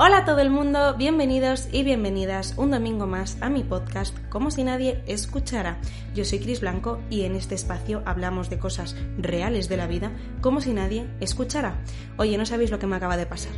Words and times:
Hola 0.00 0.18
a 0.18 0.24
todo 0.24 0.38
el 0.38 0.48
mundo, 0.48 0.94
bienvenidos 0.96 1.68
y 1.72 1.82
bienvenidas 1.82 2.54
un 2.56 2.70
domingo 2.70 3.08
más 3.08 3.36
a 3.40 3.48
mi 3.48 3.64
podcast 3.64 4.16
Como 4.28 4.52
si 4.52 4.62
nadie 4.62 5.02
escuchara. 5.08 5.80
Yo 6.14 6.24
soy 6.24 6.38
Cris 6.38 6.60
Blanco 6.60 7.00
y 7.10 7.22
en 7.22 7.34
este 7.34 7.56
espacio 7.56 8.04
hablamos 8.06 8.48
de 8.48 8.60
cosas 8.60 8.94
reales 9.16 9.68
de 9.68 9.76
la 9.76 9.88
vida 9.88 10.12
como 10.40 10.60
si 10.60 10.72
nadie 10.72 11.10
escuchara. 11.18 11.82
Oye, 12.16 12.38
no 12.38 12.46
sabéis 12.46 12.70
lo 12.70 12.78
que 12.78 12.86
me 12.86 12.94
acaba 12.94 13.16
de 13.16 13.26
pasar. 13.26 13.50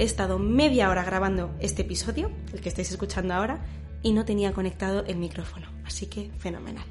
He 0.00 0.02
estado 0.02 0.40
media 0.40 0.90
hora 0.90 1.04
grabando 1.04 1.54
este 1.60 1.82
episodio, 1.82 2.32
el 2.52 2.60
que 2.60 2.70
estáis 2.70 2.90
escuchando 2.90 3.32
ahora, 3.32 3.60
y 4.04 4.12
no 4.12 4.24
tenía 4.24 4.52
conectado 4.52 5.02
el 5.06 5.16
micrófono. 5.16 5.66
Así 5.84 6.06
que 6.06 6.30
fenomenal. 6.38 6.84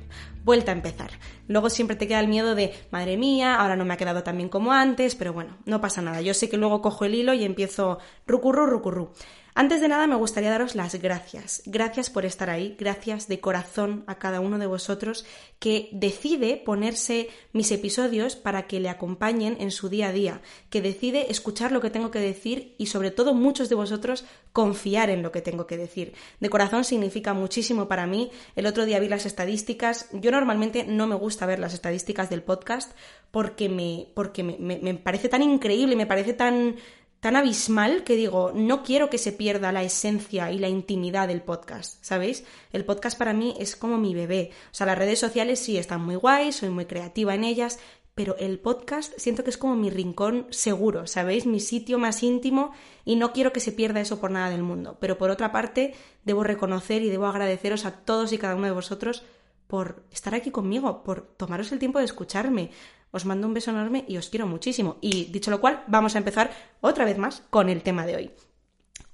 Vuelta 0.43 0.71
a 0.71 0.75
empezar. 0.75 1.11
Luego 1.47 1.69
siempre 1.69 1.95
te 1.95 2.07
queda 2.07 2.19
el 2.19 2.27
miedo 2.27 2.55
de, 2.55 2.73
madre 2.91 3.15
mía, 3.15 3.55
ahora 3.55 3.77
no 3.77 3.85
me 3.85 3.93
ha 3.93 3.97
quedado 3.97 4.23
tan 4.23 4.35
bien 4.35 4.49
como 4.49 4.73
antes, 4.73 5.15
pero 5.15 5.31
bueno, 5.31 5.55
no 5.65 5.79
pasa 5.79 6.01
nada. 6.01 6.21
Yo 6.21 6.33
sé 6.33 6.49
que 6.49 6.57
luego 6.57 6.81
cojo 6.81 7.05
el 7.05 7.15
hilo 7.15 7.33
y 7.33 7.45
empiezo 7.45 7.99
rucurru, 8.27 8.65
rucurru. 8.65 9.13
Antes 9.55 9.81
de 9.81 9.87
nada 9.87 10.07
me 10.07 10.15
gustaría 10.15 10.49
daros 10.49 10.73
las 10.73 10.95
gracias. 10.95 11.61
Gracias 11.65 12.09
por 12.09 12.25
estar 12.25 12.49
ahí, 12.49 12.75
gracias 12.79 13.27
de 13.27 13.39
corazón 13.39 14.03
a 14.07 14.15
cada 14.15 14.39
uno 14.39 14.57
de 14.57 14.65
vosotros 14.65 15.25
que 15.59 15.89
decide 15.91 16.57
ponerse 16.57 17.29
mis 17.51 17.71
episodios 17.71 18.35
para 18.35 18.65
que 18.65 18.79
le 18.79 18.89
acompañen 18.89 19.57
en 19.59 19.69
su 19.69 19.89
día 19.89 20.07
a 20.07 20.11
día, 20.11 20.41
que 20.71 20.81
decide 20.81 21.31
escuchar 21.31 21.71
lo 21.71 21.81
que 21.81 21.91
tengo 21.91 22.09
que 22.09 22.19
decir 22.19 22.73
y 22.79 22.87
sobre 22.87 23.11
todo 23.11 23.35
muchos 23.35 23.69
de 23.69 23.75
vosotros 23.75 24.25
confiar 24.53 25.11
en 25.11 25.21
lo 25.21 25.31
que 25.31 25.41
tengo 25.41 25.67
que 25.67 25.77
decir. 25.77 26.13
De 26.39 26.49
corazón 26.49 26.83
significa 26.83 27.35
muchísimo 27.35 27.87
para 27.87 28.07
mí. 28.07 28.31
El 28.55 28.65
otro 28.65 28.85
día 28.85 28.99
vi 28.99 29.07
las 29.07 29.27
estadísticas. 29.27 30.09
Yo 30.13 30.31
normalmente 30.31 30.83
no 30.83 31.05
me 31.05 31.15
gusta 31.15 31.45
ver 31.45 31.59
las 31.59 31.75
estadísticas 31.75 32.31
del 32.31 32.41
podcast 32.41 32.91
porque 33.29 33.69
me, 33.69 34.07
porque 34.15 34.41
me, 34.41 34.79
me 34.79 34.93
parece 34.95 35.29
tan 35.29 35.43
increíble, 35.43 35.95
me 35.95 36.07
parece 36.07 36.33
tan 36.33 36.75
tan 37.23 37.37
abismal 37.37 38.03
que 38.03 38.17
digo, 38.17 38.51
no 38.53 38.83
quiero 38.83 39.09
que 39.09 39.17
se 39.17 39.31
pierda 39.31 39.71
la 39.71 39.81
esencia 39.81 40.51
y 40.51 40.59
la 40.59 40.67
intimidad 40.67 41.29
del 41.29 41.41
podcast, 41.41 42.03
¿sabéis? 42.03 42.43
El 42.73 42.83
podcast 42.83 43.17
para 43.17 43.31
mí 43.31 43.55
es 43.57 43.77
como 43.77 43.97
mi 43.97 44.13
bebé. 44.13 44.51
O 44.65 44.73
sea, 44.73 44.87
las 44.87 44.97
redes 44.97 45.19
sociales 45.19 45.59
sí 45.59 45.77
están 45.77 46.03
muy 46.03 46.15
guays, 46.15 46.57
soy 46.57 46.67
muy 46.67 46.85
creativa 46.85 47.33
en 47.33 47.45
ellas, 47.45 47.79
pero 48.13 48.35
el 48.39 48.59
podcast 48.59 49.13
siento 49.15 49.45
que 49.45 49.51
es 49.51 49.57
como 49.57 49.77
mi 49.77 49.89
rincón 49.89 50.47
seguro, 50.49 51.07
¿sabéis? 51.07 51.45
Mi 51.45 51.61
sitio 51.61 51.97
más 51.97 52.21
íntimo 52.23 52.73
y 53.05 53.15
no 53.15 53.31
quiero 53.31 53.53
que 53.53 53.61
se 53.61 53.71
pierda 53.71 54.01
eso 54.01 54.19
por 54.19 54.29
nada 54.29 54.49
del 54.49 54.63
mundo. 54.63 54.97
Pero 54.99 55.17
por 55.17 55.29
otra 55.29 55.53
parte, 55.53 55.95
debo 56.25 56.43
reconocer 56.43 57.03
y 57.03 57.09
debo 57.09 57.27
agradeceros 57.27 57.85
a 57.85 57.91
todos 57.91 58.33
y 58.33 58.37
cada 58.37 58.55
uno 58.55 58.65
de 58.65 58.73
vosotros 58.73 59.23
por 59.67 60.03
estar 60.11 60.35
aquí 60.35 60.51
conmigo, 60.51 61.03
por 61.03 61.21
tomaros 61.21 61.71
el 61.71 61.79
tiempo 61.79 61.99
de 61.99 62.05
escucharme, 62.05 62.71
os 63.13 63.25
mando 63.25 63.47
un 63.47 63.53
beso 63.53 63.71
enorme 63.71 64.03
y 64.07 64.17
os 64.17 64.29
quiero 64.29 64.47
muchísimo. 64.47 64.97
Y 64.99 65.25
dicho 65.25 65.51
lo 65.51 65.61
cual, 65.61 65.83
vamos 65.87 66.15
a 66.15 66.17
empezar 66.17 66.51
otra 66.81 67.05
vez 67.05 67.17
más 67.17 67.43
con 67.49 67.69
el 67.69 67.83
tema 67.83 68.05
de 68.05 68.15
hoy. 68.17 68.31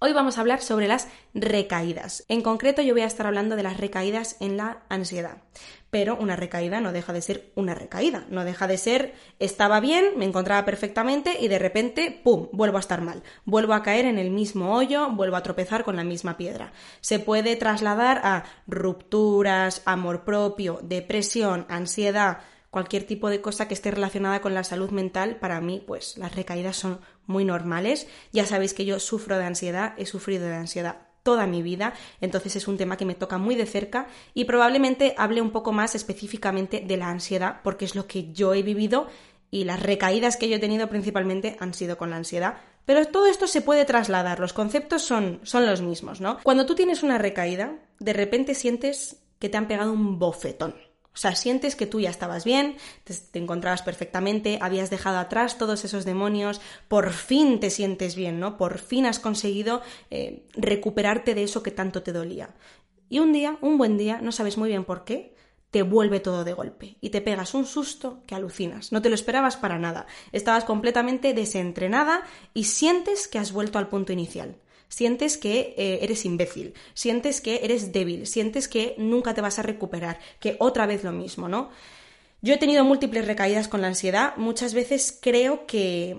Hoy 0.02 0.14
vamos 0.14 0.38
a 0.38 0.42
hablar 0.42 0.61
sobre 0.61 0.88
las 0.88 1.09
recaídas. 1.33 2.23
En 2.30 2.42
concreto 2.42 2.81
yo 2.81 2.94
voy 2.94 3.02
a 3.02 3.08
estar 3.08 3.27
hablando 3.27 3.58
de 3.58 3.64
las 3.64 3.77
recaídas 3.77 4.38
en 4.39 4.55
la 4.55 4.83
ansiedad. 4.88 5.39
Pero 5.89 6.16
una 6.16 6.38
recaída 6.38 6.80
no 6.80 6.94
deja 6.94 7.11
de 7.11 7.22
ser 7.22 7.52
una 7.55 7.75
recaída, 7.75 8.25
no 8.30 8.45
deja 8.45 8.66
de 8.67 8.77
ser 8.77 9.14
estaba 9.39 9.81
bien, 9.81 10.14
me 10.16 10.23
encontraba 10.23 10.64
perfectamente 10.64 11.36
y 11.42 11.50
de 11.50 11.59
repente, 11.59 12.17
¡pum!, 12.23 12.47
vuelvo 12.53 12.77
a 12.77 12.80
estar 12.80 13.02
mal, 13.02 13.23
vuelvo 13.44 13.73
a 13.73 13.83
caer 13.83 14.05
en 14.05 14.20
el 14.20 14.31
mismo 14.31 14.73
hoyo, 14.73 15.09
vuelvo 15.09 15.36
a 15.36 15.44
tropezar 15.44 15.83
con 15.83 15.97
la 15.97 16.05
misma 16.05 16.38
piedra. 16.38 16.72
Se 17.02 17.20
puede 17.20 17.58
trasladar 17.58 18.22
a 18.23 18.45
rupturas, 18.67 19.81
amor 19.83 20.23
propio, 20.23 20.80
depresión, 20.81 21.66
ansiedad, 21.67 22.38
cualquier 22.69 23.03
tipo 23.03 23.30
de 23.30 23.41
cosa 23.41 23.67
que 23.67 23.73
esté 23.73 23.91
relacionada 23.91 24.41
con 24.41 24.53
la 24.53 24.63
salud 24.63 24.91
mental, 24.91 25.37
para 25.37 25.61
mí, 25.61 25.83
pues 25.85 26.17
las 26.17 26.35
recaídas 26.35 26.75
son 26.75 26.99
muy 27.25 27.45
normales. 27.45 28.07
Ya 28.31 28.45
sabéis 28.45 28.73
que 28.73 28.85
yo 28.85 28.99
sufro 28.99 29.37
de 29.37 29.45
ansiedad, 29.45 29.93
he 29.97 30.05
sufrido 30.05 30.45
de 30.45 30.55
ansiedad 30.55 31.09
toda 31.23 31.47
mi 31.47 31.61
vida, 31.61 31.93
entonces 32.21 32.55
es 32.55 32.67
un 32.67 32.77
tema 32.77 32.97
que 32.97 33.05
me 33.05 33.13
toca 33.13 33.37
muy 33.37 33.55
de 33.55 33.65
cerca 33.65 34.08
y 34.33 34.45
probablemente 34.45 35.13
hable 35.17 35.41
un 35.41 35.52
poco 35.52 35.71
más 35.71 35.93
específicamente 35.93 36.79
de 36.79 36.97
la 36.97 37.09
ansiedad, 37.09 37.59
porque 37.63 37.85
es 37.85 37.93
lo 37.93 38.08
que 38.08 38.31
yo 38.31 38.53
he 38.53 38.63
vivido 38.63 39.08
y 39.52 39.63
las 39.63 39.81
recaídas 39.81 40.37
que 40.37 40.49
yo 40.49 40.55
he 40.55 40.59
tenido 40.59 40.89
principalmente 40.89 41.58
han 41.59 41.73
sido 41.73 41.97
con 41.97 42.09
la 42.09 42.15
ansiedad. 42.15 42.58
Pero 42.85 43.05
todo 43.05 43.27
esto 43.27 43.47
se 43.47 43.61
puede 43.61 43.85
trasladar, 43.85 44.39
los 44.39 44.53
conceptos 44.53 45.03
son, 45.03 45.39
son 45.43 45.65
los 45.65 45.81
mismos, 45.81 46.21
¿no? 46.21 46.39
Cuando 46.41 46.65
tú 46.65 46.73
tienes 46.73 47.03
una 47.03 47.17
recaída, 47.17 47.75
de 47.99 48.13
repente 48.13 48.55
sientes 48.55 49.21
que 49.39 49.49
te 49.49 49.58
han 49.58 49.67
pegado 49.67 49.93
un 49.93 50.17
bofetón. 50.19 50.75
O 51.14 51.17
sea, 51.17 51.36
sientes 51.36 51.75
que 51.75 51.86
tú 51.86 51.99
ya 51.99 52.09
estabas 52.09 52.45
bien, 52.45 52.77
te, 53.03 53.39
encontrabas 53.39 53.81
perfectamente, 53.81 54.59
habías 54.61 54.89
dejado 54.89 55.17
atrás 55.17 55.58
todos 55.58 55.83
esos 55.83 56.05
demonios, 56.05 56.61
por 56.87 57.11
fin 57.11 57.59
te 57.59 57.70
sientes 57.70 58.15
bien, 58.15 58.39
¿no? 58.39 58.58
Por 58.58 58.77
fin 58.77 59.05
has 59.05 59.20
conseguido 59.20 59.81
eh, 60.11 60.45
recuperarte 60.53 61.36
de 61.36 61.43
eso 61.43 61.64
que 61.64 61.71
tanto 61.71 62.03
te 62.03 62.14
dolía. 62.14 62.55
Y 63.09 63.20
un 63.20 63.33
día, 63.33 63.58
un 63.61 63.77
buen 63.77 63.97
día, 63.97 64.21
no 64.21 64.31
sabes 64.31 64.58
muy 64.58 64.70
bien 64.70 64.86
por 64.86 65.03
qué, 65.03 65.36
te 65.71 65.83
vuelve 65.83 66.20
todo 66.20 66.43
de 66.43 66.53
golpe 66.53 66.97
y 66.99 67.09
te 67.09 67.21
pegas 67.21 67.53
un 67.53 67.65
susto 67.65 68.23
que 68.26 68.36
alucinas. 68.36 68.91
No 68.91 69.02
te 69.02 69.09
lo 69.09 69.15
esperabas 69.15 69.58
para 69.58 69.77
nada. 69.77 70.08
Estabas 70.31 70.64
completamente 70.64 71.33
desentrenada 71.33 72.23
y 72.53 72.64
sientes 72.64 73.27
que 73.27 73.39
has 73.39 73.52
vuelto 73.52 73.77
al 73.77 73.87
punto 73.87 74.14
inicial 74.14 74.58
sientes 74.89 75.38
que 75.38 75.73
eh, 75.77 76.00
eres 76.02 76.26
imbécil, 76.26 76.73
sientes 76.94 77.39
que 77.39 77.61
eres 77.64 77.94
débil, 77.94 78.27
sientes 78.27 78.67
que 78.67 78.95
nunca 78.98 79.33
te 79.33 79.42
vas 79.42 79.60
a 79.60 79.64
recuperar, 79.64 80.20
que 80.39 80.58
otra 80.60 80.86
vez 80.86 81.04
lo 81.04 81.11
mismo, 81.11 81.48
¿no? 81.48 81.70
Yo 82.42 82.54
he 82.54 82.58
tenido 82.58 82.83
múltiples 82.83 83.26
recaídas 83.26 83.67
con 83.67 83.82
la 83.82 83.88
ansiedad, 83.88 84.36
muchas 84.38 84.73
veces 84.73 85.17
creo 85.22 85.66
que 85.66 86.17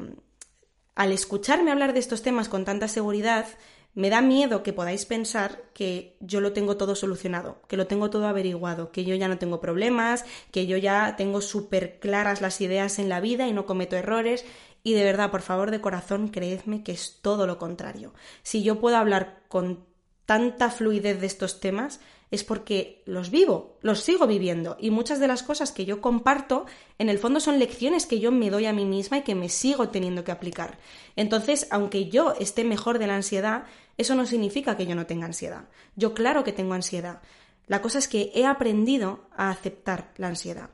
al 0.94 1.12
escucharme 1.12 1.70
hablar 1.70 1.92
de 1.92 2.00
estos 2.00 2.22
temas 2.22 2.48
con 2.48 2.64
tanta 2.64 2.88
seguridad, 2.88 3.46
me 3.94 4.10
da 4.10 4.20
miedo 4.20 4.62
que 4.62 4.72
podáis 4.72 5.04
pensar 5.04 5.62
que 5.74 6.16
yo 6.20 6.40
lo 6.40 6.52
tengo 6.52 6.76
todo 6.76 6.94
solucionado, 6.94 7.60
que 7.66 7.76
lo 7.76 7.86
tengo 7.86 8.08
todo 8.08 8.28
averiguado, 8.28 8.92
que 8.92 9.04
yo 9.04 9.14
ya 9.16 9.26
no 9.26 9.38
tengo 9.38 9.60
problemas, 9.60 10.24
que 10.52 10.66
yo 10.66 10.76
ya 10.76 11.16
tengo 11.16 11.40
súper 11.40 11.98
claras 11.98 12.40
las 12.40 12.60
ideas 12.60 12.98
en 12.98 13.08
la 13.08 13.20
vida 13.20 13.48
y 13.48 13.52
no 13.52 13.66
cometo 13.66 13.96
errores. 13.96 14.44
Y 14.82 14.94
de 14.94 15.04
verdad, 15.04 15.30
por 15.30 15.42
favor, 15.42 15.70
de 15.70 15.80
corazón, 15.80 16.28
creedme 16.28 16.82
que 16.82 16.92
es 16.92 17.18
todo 17.20 17.46
lo 17.46 17.58
contrario. 17.58 18.14
Si 18.42 18.62
yo 18.62 18.80
puedo 18.80 18.96
hablar 18.96 19.42
con 19.48 19.84
tanta 20.24 20.70
fluidez 20.70 21.20
de 21.20 21.26
estos 21.26 21.60
temas, 21.60 22.00
es 22.30 22.44
porque 22.44 23.02
los 23.06 23.30
vivo, 23.30 23.78
los 23.82 24.00
sigo 24.00 24.26
viviendo 24.26 24.76
y 24.78 24.90
muchas 24.90 25.18
de 25.18 25.26
las 25.26 25.42
cosas 25.42 25.72
que 25.72 25.84
yo 25.84 26.00
comparto 26.00 26.66
en 26.98 27.08
el 27.08 27.18
fondo 27.18 27.40
son 27.40 27.58
lecciones 27.58 28.06
que 28.06 28.20
yo 28.20 28.30
me 28.30 28.50
doy 28.50 28.66
a 28.66 28.72
mí 28.72 28.84
misma 28.84 29.18
y 29.18 29.22
que 29.22 29.34
me 29.34 29.48
sigo 29.48 29.88
teniendo 29.88 30.22
que 30.22 30.30
aplicar. 30.30 30.78
Entonces, 31.16 31.66
aunque 31.70 32.08
yo 32.08 32.34
esté 32.38 32.62
mejor 32.62 33.00
de 33.00 33.08
la 33.08 33.16
ansiedad, 33.16 33.64
eso 33.98 34.14
no 34.14 34.26
significa 34.26 34.76
que 34.76 34.86
yo 34.86 34.94
no 34.94 35.06
tenga 35.06 35.26
ansiedad. 35.26 35.64
Yo 35.96 36.14
claro 36.14 36.44
que 36.44 36.52
tengo 36.52 36.74
ansiedad. 36.74 37.20
La 37.66 37.82
cosa 37.82 37.98
es 37.98 38.06
que 38.06 38.30
he 38.34 38.46
aprendido 38.46 39.26
a 39.36 39.50
aceptar 39.50 40.12
la 40.16 40.28
ansiedad. 40.28 40.70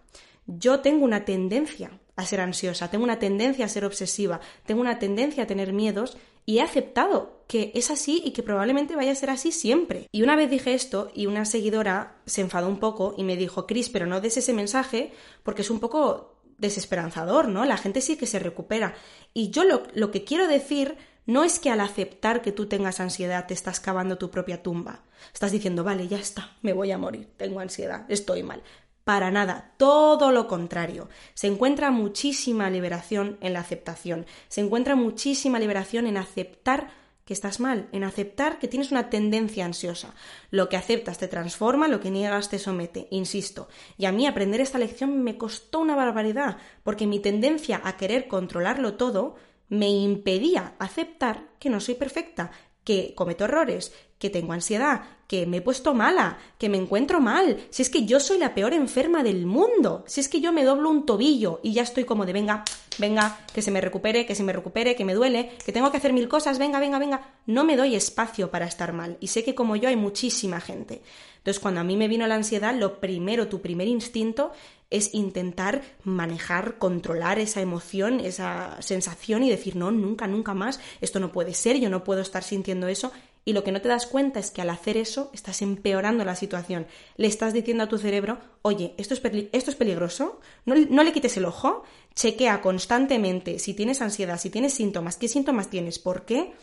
Yo 0.47 0.81
tengo 0.81 1.05
una 1.05 1.25
tendencia 1.25 1.99
a 2.16 2.25
ser 2.25 2.41
ansiosa, 2.41 2.91
tengo 2.91 3.04
una 3.04 3.19
tendencia 3.19 3.66
a 3.66 3.69
ser 3.69 3.84
obsesiva, 3.84 4.41
tengo 4.65 4.81
una 4.81 4.99
tendencia 4.99 5.44
a 5.44 5.47
tener 5.47 5.72
miedos 5.72 6.16
y 6.47 6.59
he 6.59 6.62
aceptado 6.62 7.44
que 7.47 7.72
es 7.75 7.91
así 7.91 8.22
y 8.25 8.31
que 8.31 8.43
probablemente 8.43 8.97
vaya 8.97 9.12
a 9.12 9.16
ser 9.16 9.31
así 9.31 9.53
siempre. 9.53 10.09
Y 10.12 10.22
una 10.22 10.37
vez 10.37 10.50
dije 10.50 10.75
esto 10.75 11.10
y 11.15 11.27
una 11.27 11.44
seguidora 11.44 12.16
se 12.25 12.41
enfadó 12.41 12.69
un 12.69 12.78
poco 12.78 13.15
y 13.16 13.25
me 13.25 13.37
dijo, 13.37 13.66
Cris, 13.66 13.91
pero 13.91 14.06
no 14.06 14.21
des 14.21 14.37
ese 14.37 14.53
mensaje 14.53 15.12
porque 15.43 15.62
es 15.62 15.71
un 15.71 15.81
poco 15.81 16.37
desesperanzador, 16.59 17.49
¿no? 17.49 17.65
La 17.65 17.77
gente 17.77 18.00
sí 18.00 18.16
que 18.16 18.27
se 18.27 18.38
recupera. 18.38 18.94
Y 19.34 19.50
yo 19.50 19.65
lo, 19.65 19.83
lo 19.93 20.10
que 20.10 20.25
quiero 20.25 20.48
decir 20.48 20.97
no 21.27 21.43
es 21.44 21.59
que 21.59 21.71
al 21.71 21.81
aceptar 21.81 22.41
que 22.41 22.53
tú 22.53 22.66
tengas 22.66 23.00
ansiedad 23.00 23.47
te 23.47 23.54
estás 23.54 23.80
cavando 23.80 24.16
tu 24.16 24.30
propia 24.30 24.63
tumba. 24.63 25.03
Estás 25.34 25.53
diciendo, 25.53 25.84
vale, 25.84 26.09
ya 26.09 26.18
está, 26.18 26.57
me 26.63 26.72
voy 26.72 26.92
a 26.92 26.98
morir, 26.98 27.28
tengo 27.36 27.60
ansiedad, 27.60 28.07
estoy 28.09 28.42
mal. 28.42 28.63
Para 29.06 29.30
nada, 29.30 29.70
todo 29.76 30.32
lo 30.32 30.48
contrario. 30.48 31.08
Se 31.34 31.47
encuentra 31.47 31.92
muchísima 31.92 32.68
liberación 32.70 33.38
en 33.41 33.53
la 33.53 33.60
aceptación, 33.60 34.26
se 34.48 34.62
encuentra 34.62 34.97
muchísima 34.97 35.60
liberación 35.60 36.08
en 36.08 36.16
aceptar 36.16 36.88
que 37.24 37.32
estás 37.32 37.60
mal, 37.60 37.88
en 37.92 38.03
aceptar 38.03 38.58
que 38.58 38.66
tienes 38.66 38.91
una 38.91 39.08
tendencia 39.08 39.64
ansiosa. 39.64 40.12
Lo 40.50 40.68
que 40.68 40.76
aceptas 40.76 41.18
te 41.18 41.28
transforma, 41.28 41.86
lo 41.86 42.00
que 42.00 42.10
niegas 42.10 42.48
te 42.48 42.58
somete, 42.58 43.06
insisto. 43.12 43.68
Y 43.97 44.06
a 44.06 44.12
mí 44.12 44.26
aprender 44.26 44.60
esta 44.60 44.80
lección 44.80 45.22
me 45.22 45.38
costó 45.38 45.78
una 45.78 45.94
barbaridad, 45.94 46.56
porque 46.82 47.06
mi 47.06 47.20
tendencia 47.20 47.80
a 47.84 47.97
querer 47.97 48.26
controlarlo 48.26 48.94
todo 48.94 49.36
me 49.68 49.88
impedía 49.88 50.74
aceptar 50.80 51.48
que 51.60 51.70
no 51.70 51.80
soy 51.80 51.94
perfecta, 51.94 52.50
que 52.86 53.15
cometo 53.16 53.44
errores, 53.44 53.92
que 54.21 54.30
tengo 54.30 54.53
ansiedad, 54.53 55.03
que 55.27 55.44
me 55.44 55.56
he 55.56 55.60
puesto 55.60 55.92
mala, 55.92 56.38
que 56.56 56.68
me 56.68 56.78
encuentro 56.78 57.21
mal, 57.21 57.66
si 57.71 57.83
es 57.83 57.91
que 57.91 58.06
yo 58.06 58.21
soy 58.21 58.38
la 58.38 58.54
peor 58.54 58.72
enferma 58.72 59.24
del 59.24 59.44
mundo, 59.44 60.04
si 60.06 60.21
es 60.21 60.28
que 60.28 60.41
yo 60.41 60.53
me 60.53 60.65
doblo 60.65 60.88
un 60.88 61.04
tobillo 61.04 61.59
y 61.65 61.72
ya 61.72 61.83
estoy 61.83 62.04
como 62.04 62.24
de 62.24 62.33
venga, 62.33 62.65
venga, 62.98 63.41
que 63.53 63.60
se 63.60 63.72
me 63.72 63.80
recupere, 63.80 64.24
que 64.24 64.36
se 64.36 64.44
me 64.44 64.53
recupere, 64.53 64.94
que 64.94 65.04
me 65.04 65.15
duele, 65.15 65.50
que 65.65 65.72
tengo 65.72 65.91
que 65.91 65.97
hacer 65.97 66.12
mil 66.12 66.28
cosas, 66.28 66.60
venga, 66.60 66.78
venga, 66.78 67.00
venga, 67.00 67.34
no 67.44 67.65
me 67.65 67.77
doy 67.77 67.97
espacio 67.97 68.53
para 68.53 68.66
estar 68.66 68.92
mal 68.92 69.16
y 69.18 69.27
sé 69.27 69.42
que 69.42 69.56
como 69.56 69.74
yo 69.74 69.89
hay 69.89 69.97
muchísima 69.97 70.60
gente. 70.60 71.03
Entonces 71.39 71.60
cuando 71.60 71.80
a 71.80 71.84
mí 71.84 71.97
me 71.97 72.09
vino 72.09 72.27
la 72.28 72.36
ansiedad, 72.36 72.74
lo 72.74 73.00
primero, 73.00 73.48
tu 73.48 73.60
primer 73.60 73.89
instinto 73.89 74.53
es 74.91 75.15
intentar 75.15 75.83
manejar, 76.04 76.78
controlar 76.78 77.38
esa 77.38 77.60
emoción, 77.60 78.21
esa 78.21 78.80
sensación 78.80 79.42
y 79.42 79.50
decir, 79.50 79.77
no, 79.77 79.91
nunca, 79.91 80.27
nunca 80.27 80.54
más, 80.54 80.80
esto 81.00 81.18
no 81.18 81.33
puede 81.33 81.54
ser, 81.54 81.78
yo 81.78 81.91
no 81.91 82.04
puedo 82.04 82.21
estar 82.21 82.44
sintiendo 82.44 82.86
eso. 82.88 83.12
Y 83.44 83.53
lo 83.53 83.62
que 83.62 83.71
no 83.71 83.80
te 83.80 83.88
das 83.88 84.06
cuenta 84.06 84.41
es 84.41 84.50
que 84.50 84.60
al 84.60 84.71
hacer 84.71 84.97
eso 84.97 85.30
estás 85.33 85.62
empeorando 85.62 86.24
la 86.24 86.34
situación. 86.34 86.86
Le 87.16 87.28
estás 87.28 87.53
diciendo 87.53 87.84
a 87.84 87.88
tu 87.88 87.97
cerebro, 87.97 88.38
oye, 88.62 88.94
esto 88.97 89.15
es, 89.15 89.22
esto 89.53 89.71
es 89.71 89.77
peligroso, 89.77 90.41
no, 90.65 90.74
no 90.74 91.04
le 91.04 91.12
quites 91.12 91.36
el 91.36 91.44
ojo, 91.44 91.84
chequea 92.15 92.60
constantemente 92.60 93.59
si 93.60 93.74
tienes 93.74 94.03
ansiedad, 94.03 94.39
si 94.39 94.50
tienes 94.50 94.74
síntomas, 94.74 95.16
qué 95.16 95.28
síntomas 95.28 95.71
tienes, 95.71 96.00
por 96.00 96.24
qué, 96.24 96.54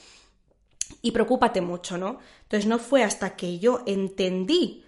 y 1.01 1.11
preocúpate 1.11 1.61
mucho, 1.61 1.97
¿no? 1.97 2.19
Entonces 2.43 2.67
no 2.67 2.79
fue 2.79 3.03
hasta 3.03 3.35
que 3.35 3.59
yo 3.59 3.81
entendí 3.85 4.83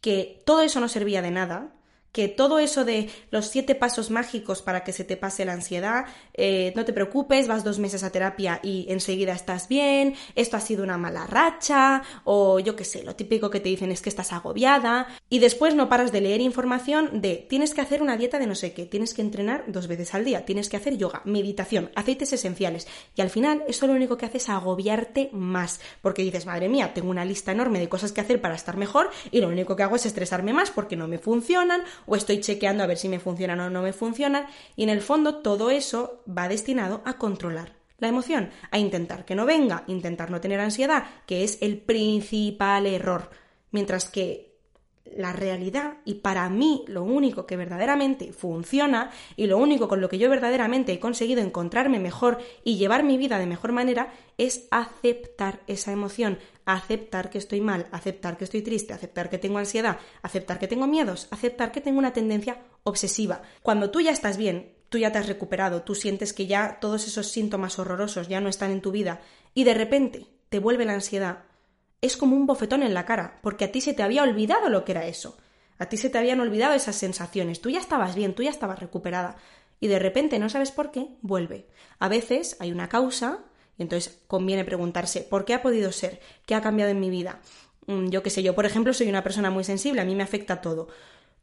que 0.00 0.42
todo 0.44 0.60
eso 0.60 0.80
no 0.80 0.88
servía 0.88 1.22
de 1.22 1.30
nada, 1.30 1.74
que 2.14 2.28
todo 2.28 2.60
eso 2.60 2.84
de 2.84 3.10
los 3.32 3.48
siete 3.48 3.74
pasos 3.74 4.08
mágicos 4.08 4.62
para 4.62 4.84
que 4.84 4.92
se 4.92 5.02
te 5.02 5.16
pase 5.16 5.44
la 5.44 5.52
ansiedad, 5.52 6.04
eh, 6.32 6.72
no 6.76 6.84
te 6.84 6.92
preocupes, 6.92 7.48
vas 7.48 7.64
dos 7.64 7.80
meses 7.80 8.04
a 8.04 8.10
terapia 8.10 8.60
y 8.62 8.86
enseguida 8.88 9.32
estás 9.32 9.66
bien, 9.66 10.14
esto 10.36 10.56
ha 10.56 10.60
sido 10.60 10.84
una 10.84 10.96
mala 10.96 11.26
racha, 11.26 12.04
o 12.22 12.60
yo 12.60 12.76
qué 12.76 12.84
sé, 12.84 13.02
lo 13.02 13.16
típico 13.16 13.50
que 13.50 13.58
te 13.58 13.68
dicen 13.68 13.90
es 13.90 14.00
que 14.00 14.10
estás 14.10 14.32
agobiada, 14.32 15.08
y 15.28 15.40
después 15.40 15.74
no 15.74 15.88
paras 15.88 16.12
de 16.12 16.20
leer 16.20 16.40
información 16.40 17.20
de 17.20 17.44
tienes 17.50 17.74
que 17.74 17.80
hacer 17.80 18.00
una 18.00 18.16
dieta 18.16 18.38
de 18.38 18.46
no 18.46 18.54
sé 18.54 18.72
qué, 18.72 18.86
tienes 18.86 19.12
que 19.12 19.22
entrenar 19.22 19.64
dos 19.66 19.88
veces 19.88 20.14
al 20.14 20.24
día, 20.24 20.44
tienes 20.44 20.68
que 20.68 20.76
hacer 20.76 20.96
yoga, 20.96 21.20
meditación, 21.24 21.90
aceites 21.96 22.32
esenciales, 22.32 22.86
y 23.16 23.22
al 23.22 23.30
final 23.30 23.64
eso 23.66 23.88
lo 23.88 23.92
único 23.92 24.16
que 24.16 24.26
hace 24.26 24.38
es 24.38 24.48
agobiarte 24.48 25.30
más, 25.32 25.80
porque 26.00 26.22
dices, 26.22 26.46
madre 26.46 26.68
mía, 26.68 26.94
tengo 26.94 27.10
una 27.10 27.24
lista 27.24 27.50
enorme 27.50 27.80
de 27.80 27.88
cosas 27.88 28.12
que 28.12 28.20
hacer 28.20 28.40
para 28.40 28.54
estar 28.54 28.76
mejor, 28.76 29.10
y 29.32 29.40
lo 29.40 29.48
único 29.48 29.74
que 29.74 29.82
hago 29.82 29.96
es 29.96 30.06
estresarme 30.06 30.52
más 30.52 30.70
porque 30.70 30.94
no 30.94 31.08
me 31.08 31.18
funcionan, 31.18 31.82
o 32.06 32.16
estoy 32.16 32.40
chequeando 32.40 32.82
a 32.82 32.86
ver 32.86 32.98
si 32.98 33.08
me 33.08 33.20
funcionan 33.20 33.60
o 33.60 33.70
no 33.70 33.82
me 33.82 33.92
funcionan, 33.92 34.46
y 34.76 34.82
en 34.82 34.88
el 34.88 35.00
fondo 35.00 35.36
todo 35.36 35.70
eso 35.70 36.22
va 36.26 36.48
destinado 36.48 37.02
a 37.04 37.14
controlar 37.18 37.72
la 37.98 38.08
emoción, 38.08 38.50
a 38.70 38.78
intentar 38.78 39.24
que 39.24 39.34
no 39.34 39.46
venga, 39.46 39.84
intentar 39.86 40.30
no 40.30 40.40
tener 40.40 40.60
ansiedad, 40.60 41.04
que 41.26 41.44
es 41.44 41.58
el 41.62 41.78
principal 41.78 42.86
error. 42.86 43.30
Mientras 43.70 44.10
que 44.10 44.53
la 45.04 45.32
realidad 45.32 45.98
y 46.04 46.14
para 46.14 46.48
mí 46.48 46.84
lo 46.88 47.02
único 47.02 47.46
que 47.46 47.56
verdaderamente 47.56 48.32
funciona 48.32 49.10
y 49.36 49.46
lo 49.46 49.58
único 49.58 49.86
con 49.86 50.00
lo 50.00 50.08
que 50.08 50.18
yo 50.18 50.30
verdaderamente 50.30 50.92
he 50.92 50.98
conseguido 50.98 51.42
encontrarme 51.42 51.98
mejor 51.98 52.38
y 52.64 52.76
llevar 52.76 53.04
mi 53.04 53.18
vida 53.18 53.38
de 53.38 53.46
mejor 53.46 53.72
manera 53.72 54.12
es 54.38 54.66
aceptar 54.70 55.60
esa 55.66 55.92
emoción, 55.92 56.38
aceptar 56.64 57.30
que 57.30 57.38
estoy 57.38 57.60
mal, 57.60 57.86
aceptar 57.92 58.36
que 58.36 58.44
estoy 58.44 58.62
triste, 58.62 58.92
aceptar 58.94 59.28
que 59.28 59.38
tengo 59.38 59.58
ansiedad, 59.58 59.98
aceptar 60.22 60.58
que 60.58 60.68
tengo 60.68 60.86
miedos, 60.86 61.28
aceptar 61.30 61.70
que 61.70 61.80
tengo 61.80 61.98
una 61.98 62.12
tendencia 62.12 62.62
obsesiva. 62.82 63.42
Cuando 63.62 63.90
tú 63.90 64.00
ya 64.00 64.10
estás 64.10 64.36
bien, 64.36 64.72
tú 64.88 64.98
ya 64.98 65.12
te 65.12 65.18
has 65.18 65.28
recuperado, 65.28 65.82
tú 65.82 65.94
sientes 65.94 66.32
que 66.32 66.46
ya 66.46 66.78
todos 66.80 67.06
esos 67.06 67.28
síntomas 67.28 67.78
horrorosos 67.78 68.28
ya 68.28 68.40
no 68.40 68.48
están 68.48 68.70
en 68.70 68.80
tu 68.80 68.90
vida 68.90 69.20
y 69.52 69.64
de 69.64 69.74
repente 69.74 70.26
te 70.48 70.58
vuelve 70.58 70.84
la 70.84 70.94
ansiedad, 70.94 71.44
es 72.04 72.18
como 72.18 72.36
un 72.36 72.46
bofetón 72.46 72.82
en 72.82 72.92
la 72.92 73.06
cara, 73.06 73.38
porque 73.42 73.64
a 73.64 73.72
ti 73.72 73.80
se 73.80 73.94
te 73.94 74.02
había 74.02 74.22
olvidado 74.22 74.68
lo 74.68 74.84
que 74.84 74.92
era 74.92 75.06
eso. 75.06 75.38
A 75.78 75.86
ti 75.86 75.96
se 75.96 76.10
te 76.10 76.18
habían 76.18 76.38
olvidado 76.40 76.74
esas 76.74 76.96
sensaciones. 76.96 77.62
Tú 77.62 77.70
ya 77.70 77.80
estabas 77.80 78.14
bien, 78.14 78.34
tú 78.34 78.42
ya 78.42 78.50
estabas 78.50 78.78
recuperada. 78.78 79.36
Y 79.80 79.88
de 79.88 79.98
repente, 79.98 80.38
no 80.38 80.50
sabes 80.50 80.70
por 80.70 80.90
qué, 80.90 81.08
vuelve. 81.22 81.66
A 81.98 82.08
veces 82.08 82.58
hay 82.60 82.72
una 82.72 82.90
causa, 82.90 83.40
y 83.78 83.82
entonces 83.82 84.20
conviene 84.26 84.64
preguntarse, 84.64 85.22
¿por 85.22 85.46
qué 85.46 85.54
ha 85.54 85.62
podido 85.62 85.92
ser? 85.92 86.20
¿Qué 86.44 86.54
ha 86.54 86.60
cambiado 86.60 86.90
en 86.90 87.00
mi 87.00 87.08
vida? 87.08 87.40
Mm, 87.86 88.08
yo 88.08 88.22
qué 88.22 88.28
sé, 88.28 88.42
yo 88.42 88.54
por 88.54 88.66
ejemplo 88.66 88.92
soy 88.92 89.08
una 89.08 89.24
persona 89.24 89.50
muy 89.50 89.64
sensible, 89.64 90.02
a 90.02 90.04
mí 90.04 90.14
me 90.14 90.22
afecta 90.22 90.60
todo. 90.60 90.88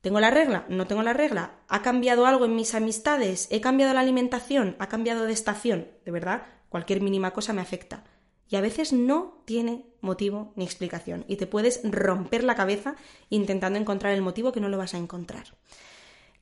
¿Tengo 0.02 0.19
la 0.19 0.30
regla? 0.30 0.66
¿No 0.69 0.86
tengo 0.86 1.02
la 1.02 1.13
regla? 1.13 1.56
¿Ha 1.68 1.81
cambiado 1.81 2.28
algo 2.28 2.46
en 2.46 2.56
mis 2.56 2.75
amistades? 2.75 3.48
¿He 3.52 3.62
cambiado 3.62 3.94
la 3.94 4.00
alimentación? 4.00 4.75
¿Ha 4.80 4.88
cambiado 4.88 5.25
de 5.25 5.34
estación? 5.34 5.88
De 6.06 6.12
verdad, 6.12 6.44
cualquier 6.69 7.02
mínima 7.02 7.31
cosa 7.31 7.52
me 7.52 7.62
afecta 7.62 8.04
y 8.51 8.57
a 8.57 8.62
veces 8.62 8.94
no 8.94 9.42
tiene 9.45 9.86
motivo 10.01 10.51
ni 10.56 10.65
explicación 10.65 11.25
y 11.27 11.38
te 11.38 11.48
puedes 11.48 11.80
romper 11.83 12.44
la 12.44 12.56
cabeza 12.56 12.95
intentando 13.30 13.80
encontrar 13.80 14.13
el 14.13 14.21
motivo 14.21 14.51
que 14.51 14.59
no 14.59 14.69
lo 14.69 14.77
vas 14.77 14.94
a 14.94 14.98
encontrar. 14.98 15.56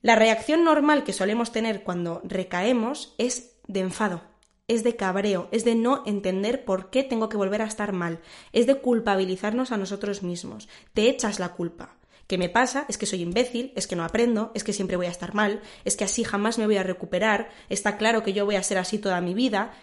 La 0.01 0.15
reacción 0.15 0.63
normal 0.63 1.03
que 1.03 1.13
solemos 1.13 1.51
tener 1.51 1.83
cuando 1.83 2.21
recaemos 2.23 3.13
es 3.17 3.57
de 3.67 3.81
enfado, 3.81 4.23
es 4.67 4.83
de 4.83 4.95
cabreo, 4.95 5.49
es 5.51 5.65
de 5.65 5.75
no 5.75 6.03
entender 6.05 6.65
por 6.65 6.89
qué 6.89 7.03
tengo 7.03 7.29
que 7.29 7.37
volver 7.37 7.61
a 7.61 7.67
estar 7.67 7.93
mal, 7.93 8.19
es 8.53 8.65
de 8.65 8.75
culpabilizarnos 8.75 9.71
a 9.71 9.77
nosotros 9.77 10.23
mismos, 10.23 10.67
te 10.93 11.09
echas 11.09 11.39
la 11.39 11.53
culpa. 11.53 11.95
¿Qué 12.27 12.37
me 12.37 12.47
pasa? 12.47 12.85
Es 12.87 12.99
que 12.99 13.07
soy 13.07 13.23
imbécil, 13.23 13.73
es 13.75 13.87
que 13.87 13.95
no 13.95 14.03
aprendo, 14.03 14.51
es 14.53 14.63
que 14.63 14.71
siempre 14.71 14.97
voy 14.97 15.07
a 15.07 15.11
estar 15.11 15.33
mal, 15.33 15.61
es 15.83 15.97
que 15.97 16.03
así 16.03 16.23
jamás 16.23 16.59
me 16.59 16.67
voy 16.67 16.77
a 16.77 16.83
recuperar, 16.83 17.49
está 17.69 17.97
claro 17.97 18.21
que 18.21 18.33
yo 18.33 18.45
voy 18.45 18.55
a 18.55 18.61
ser 18.61 18.77
así 18.77 18.99
toda 18.99 19.19
mi 19.19 19.33
vida, 19.33 19.73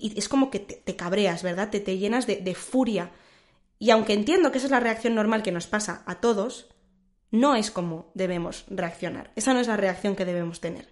y, 0.00 0.18
es 0.18 0.28
como 0.28 0.50
que 0.50 0.60
te, 0.60 0.96
cabreas, 0.96 1.42
¿verdad? 1.42 1.70
Te, 1.70 1.80
te 1.80 1.98
llenas 1.98 2.26
de, 2.26 2.36
de 2.36 2.54
furia. 2.54 3.10
Y 3.78 3.90
aunque 3.90 4.12
entiendo 4.12 4.52
que 4.52 4.58
esa 4.58 4.66
es 4.66 4.70
la 4.72 4.80
reacción 4.80 5.14
normal 5.14 5.42
que 5.42 5.52
nos 5.52 5.66
pasa 5.66 6.02
a 6.06 6.20
todos, 6.20 6.68
no 7.30 7.54
es 7.56 7.70
como 7.70 8.10
debemos 8.14 8.64
reaccionar. 8.68 9.32
Esa 9.36 9.54
no 9.54 9.60
es 9.60 9.68
la 9.68 9.76
reacción 9.76 10.16
que 10.16 10.24
debemos 10.24 10.60
tener. 10.60 10.88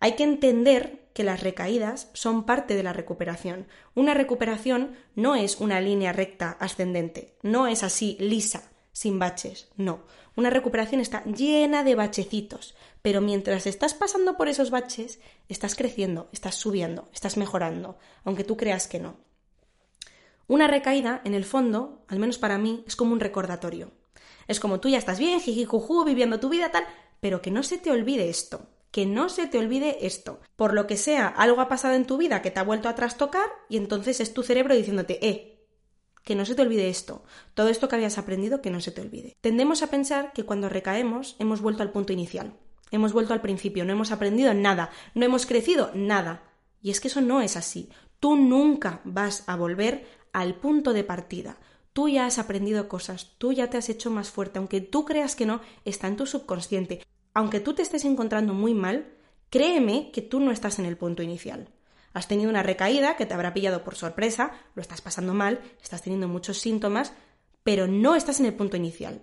Hay 0.00 0.12
que 0.14 0.24
entender 0.24 1.02
que 1.14 1.24
las 1.24 1.42
recaídas 1.42 2.10
son 2.12 2.44
parte 2.44 2.74
de 2.74 2.82
la 2.82 2.92
recuperación. 2.92 3.66
Una 3.94 4.14
recuperación 4.14 4.96
no 5.14 5.36
es 5.36 5.60
una 5.60 5.80
línea 5.80 6.12
recta 6.12 6.56
ascendente, 6.58 7.36
no 7.42 7.66
es 7.66 7.82
así 7.82 8.16
lisa, 8.18 8.71
sin 8.92 9.18
baches, 9.18 9.68
no. 9.76 10.00
Una 10.36 10.50
recuperación 10.50 11.00
está 11.00 11.24
llena 11.24 11.84
de 11.84 11.94
bachecitos, 11.94 12.74
pero 13.02 13.20
mientras 13.20 13.66
estás 13.66 13.94
pasando 13.94 14.36
por 14.36 14.48
esos 14.48 14.70
baches, 14.70 15.18
estás 15.48 15.74
creciendo, 15.74 16.28
estás 16.32 16.54
subiendo, 16.54 17.08
estás 17.12 17.36
mejorando, 17.36 17.98
aunque 18.24 18.44
tú 18.44 18.56
creas 18.56 18.86
que 18.86 19.00
no. 19.00 19.16
Una 20.46 20.66
recaída, 20.66 21.20
en 21.24 21.34
el 21.34 21.44
fondo, 21.44 22.04
al 22.08 22.18
menos 22.18 22.38
para 22.38 22.58
mí, 22.58 22.84
es 22.86 22.96
como 22.96 23.12
un 23.12 23.20
recordatorio. 23.20 23.92
Es 24.48 24.60
como 24.60 24.80
tú 24.80 24.88
ya 24.88 24.98
estás 24.98 25.18
bien, 25.18 25.40
jijijuju, 25.40 26.04
viviendo 26.04 26.40
tu 26.40 26.48
vida 26.48 26.70
tal, 26.70 26.84
pero 27.20 27.40
que 27.40 27.50
no 27.50 27.62
se 27.62 27.78
te 27.78 27.90
olvide 27.90 28.28
esto, 28.28 28.68
que 28.90 29.06
no 29.06 29.28
se 29.28 29.46
te 29.46 29.58
olvide 29.58 30.04
esto. 30.06 30.40
Por 30.56 30.74
lo 30.74 30.86
que 30.86 30.96
sea, 30.96 31.28
algo 31.28 31.60
ha 31.60 31.68
pasado 31.68 31.94
en 31.94 32.06
tu 32.06 32.16
vida 32.16 32.42
que 32.42 32.50
te 32.50 32.60
ha 32.60 32.64
vuelto 32.64 32.88
a 32.88 32.94
trastocar 32.94 33.46
y 33.68 33.76
entonces 33.76 34.20
es 34.20 34.34
tu 34.34 34.42
cerebro 34.42 34.74
diciéndote, 34.74 35.26
eh, 35.26 35.61
que 36.24 36.34
no 36.34 36.44
se 36.44 36.54
te 36.54 36.62
olvide 36.62 36.88
esto, 36.88 37.24
todo 37.54 37.68
esto 37.68 37.88
que 37.88 37.96
habías 37.96 38.18
aprendido 38.18 38.62
que 38.62 38.70
no 38.70 38.80
se 38.80 38.92
te 38.92 39.00
olvide. 39.00 39.36
Tendemos 39.40 39.82
a 39.82 39.88
pensar 39.88 40.32
que 40.32 40.44
cuando 40.44 40.68
recaemos 40.68 41.36
hemos 41.38 41.60
vuelto 41.60 41.82
al 41.82 41.90
punto 41.90 42.12
inicial, 42.12 42.54
hemos 42.90 43.12
vuelto 43.12 43.32
al 43.32 43.40
principio, 43.40 43.84
no 43.84 43.92
hemos 43.92 44.12
aprendido 44.12 44.54
nada, 44.54 44.90
no 45.14 45.24
hemos 45.24 45.46
crecido 45.46 45.90
nada. 45.94 46.44
Y 46.80 46.90
es 46.90 47.00
que 47.00 47.08
eso 47.08 47.20
no 47.20 47.40
es 47.40 47.56
así. 47.56 47.88
Tú 48.20 48.36
nunca 48.36 49.00
vas 49.04 49.44
a 49.48 49.56
volver 49.56 50.06
al 50.32 50.54
punto 50.56 50.92
de 50.92 51.04
partida. 51.04 51.58
Tú 51.92 52.08
ya 52.08 52.26
has 52.26 52.38
aprendido 52.38 52.88
cosas, 52.88 53.34
tú 53.38 53.52
ya 53.52 53.68
te 53.68 53.76
has 53.76 53.88
hecho 53.88 54.10
más 54.10 54.30
fuerte, 54.30 54.58
aunque 54.58 54.80
tú 54.80 55.04
creas 55.04 55.36
que 55.36 55.46
no, 55.46 55.60
está 55.84 56.06
en 56.06 56.16
tu 56.16 56.26
subconsciente. 56.26 57.02
Aunque 57.34 57.60
tú 57.60 57.74
te 57.74 57.82
estés 57.82 58.04
encontrando 58.04 58.54
muy 58.54 58.74
mal, 58.74 59.12
créeme 59.50 60.10
que 60.12 60.22
tú 60.22 60.40
no 60.40 60.52
estás 60.52 60.78
en 60.78 60.86
el 60.86 60.96
punto 60.96 61.22
inicial. 61.22 61.68
Has 62.14 62.28
tenido 62.28 62.50
una 62.50 62.62
recaída 62.62 63.16
que 63.16 63.26
te 63.26 63.34
habrá 63.34 63.54
pillado 63.54 63.84
por 63.84 63.94
sorpresa, 63.94 64.52
lo 64.74 64.82
estás 64.82 65.00
pasando 65.00 65.34
mal, 65.34 65.60
estás 65.82 66.02
teniendo 66.02 66.28
muchos 66.28 66.58
síntomas, 66.58 67.12
pero 67.62 67.86
no 67.86 68.14
estás 68.14 68.40
en 68.40 68.46
el 68.46 68.54
punto 68.54 68.76
inicial. 68.76 69.22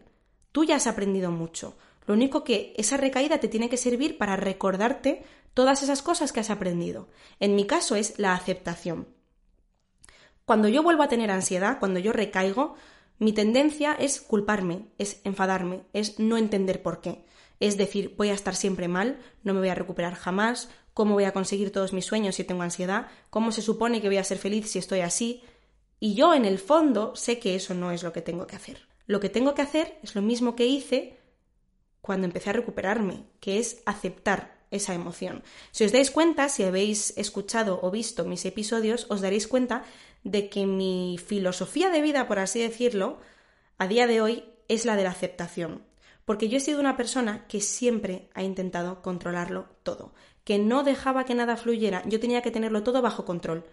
Tú 0.51 0.63
ya 0.63 0.75
has 0.75 0.87
aprendido 0.87 1.31
mucho. 1.31 1.77
Lo 2.07 2.13
único 2.13 2.43
que 2.43 2.73
esa 2.77 2.97
recaída 2.97 3.39
te 3.39 3.47
tiene 3.47 3.69
que 3.69 3.77
servir 3.77 4.17
para 4.17 4.35
recordarte 4.35 5.23
todas 5.53 5.83
esas 5.83 6.01
cosas 6.01 6.31
que 6.31 6.39
has 6.39 6.49
aprendido. 6.49 7.09
En 7.39 7.55
mi 7.55 7.67
caso 7.67 7.95
es 7.95 8.17
la 8.17 8.33
aceptación. 8.33 9.07
Cuando 10.45 10.67
yo 10.67 10.81
vuelvo 10.81 11.03
a 11.03 11.07
tener 11.07 11.29
ansiedad, 11.29 11.77
cuando 11.77 11.99
yo 11.99 12.11
recaigo, 12.11 12.75
mi 13.19 13.33
tendencia 13.33 13.93
es 13.93 14.21
culparme, 14.21 14.87
es 14.97 15.21
enfadarme, 15.23 15.83
es 15.93 16.17
no 16.17 16.37
entender 16.37 16.81
por 16.81 17.01
qué. 17.01 17.23
Es 17.59 17.77
decir, 17.77 18.15
voy 18.17 18.29
a 18.29 18.33
estar 18.33 18.55
siempre 18.55 18.87
mal, 18.87 19.19
no 19.43 19.53
me 19.53 19.59
voy 19.59 19.69
a 19.69 19.75
recuperar 19.75 20.15
jamás, 20.15 20.69
cómo 20.99 21.13
voy 21.13 21.23
a 21.23 21.31
conseguir 21.31 21.71
todos 21.71 21.93
mis 21.93 22.03
sueños 22.03 22.35
si 22.35 22.43
tengo 22.43 22.61
ansiedad, 22.61 23.07
cómo 23.29 23.53
se 23.53 23.61
supone 23.61 24.01
que 24.01 24.09
voy 24.09 24.17
a 24.17 24.23
ser 24.25 24.37
feliz 24.37 24.69
si 24.69 24.79
estoy 24.79 24.99
así. 24.99 25.41
Y 26.01 26.13
yo 26.13 26.33
en 26.33 26.43
el 26.43 26.59
fondo 26.59 27.15
sé 27.15 27.39
que 27.39 27.55
eso 27.55 27.73
no 27.73 27.91
es 27.91 28.03
lo 28.03 28.11
que 28.11 28.21
tengo 28.21 28.47
que 28.47 28.57
hacer. 28.57 28.85
Lo 29.07 29.21
que 29.21 29.29
tengo 29.29 29.55
que 29.55 29.61
hacer 29.61 29.97
es 30.03 30.13
lo 30.13 30.21
mismo 30.21 30.57
que 30.57 30.65
hice 30.65 31.15
cuando 32.01 32.27
empecé 32.27 32.49
a 32.49 32.59
recuperarme, 32.59 33.23
que 33.39 33.59
es 33.59 33.81
aceptar 33.85 34.59
esa 34.71 34.93
emoción. 34.93 35.41
Si 35.71 35.85
os 35.85 35.93
dais 35.93 36.11
cuenta, 36.11 36.49
si 36.49 36.63
habéis 36.63 37.17
escuchado 37.17 37.79
o 37.81 37.91
visto 37.91 38.25
mis 38.25 38.43
episodios, 38.43 39.07
os 39.07 39.21
daréis 39.21 39.47
cuenta 39.47 39.85
de 40.25 40.49
que 40.49 40.65
mi 40.65 41.17
filosofía 41.17 41.91
de 41.91 42.01
vida, 42.01 42.27
por 42.27 42.39
así 42.39 42.59
decirlo, 42.59 43.21
a 43.77 43.87
día 43.87 44.05
de 44.05 44.19
hoy 44.19 44.43
es 44.67 44.83
la 44.83 44.97
de 44.97 45.03
la 45.03 45.11
aceptación. 45.11 45.81
Porque 46.29 46.47
yo 46.47 46.57
he 46.57 46.59
sido 46.59 46.79
una 46.79 46.95
persona 46.95 47.47
que 47.47 47.59
siempre 47.59 48.29
ha 48.35 48.43
intentado 48.43 49.01
controlarlo 49.01 49.65
todo, 49.81 50.13
que 50.43 50.59
no 50.59 50.83
dejaba 50.83 51.25
que 51.25 51.33
nada 51.33 51.57
fluyera, 51.57 52.03
yo 52.05 52.19
tenía 52.19 52.43
que 52.43 52.51
tenerlo 52.51 52.83
todo 52.83 53.01
bajo 53.01 53.25
control. 53.25 53.65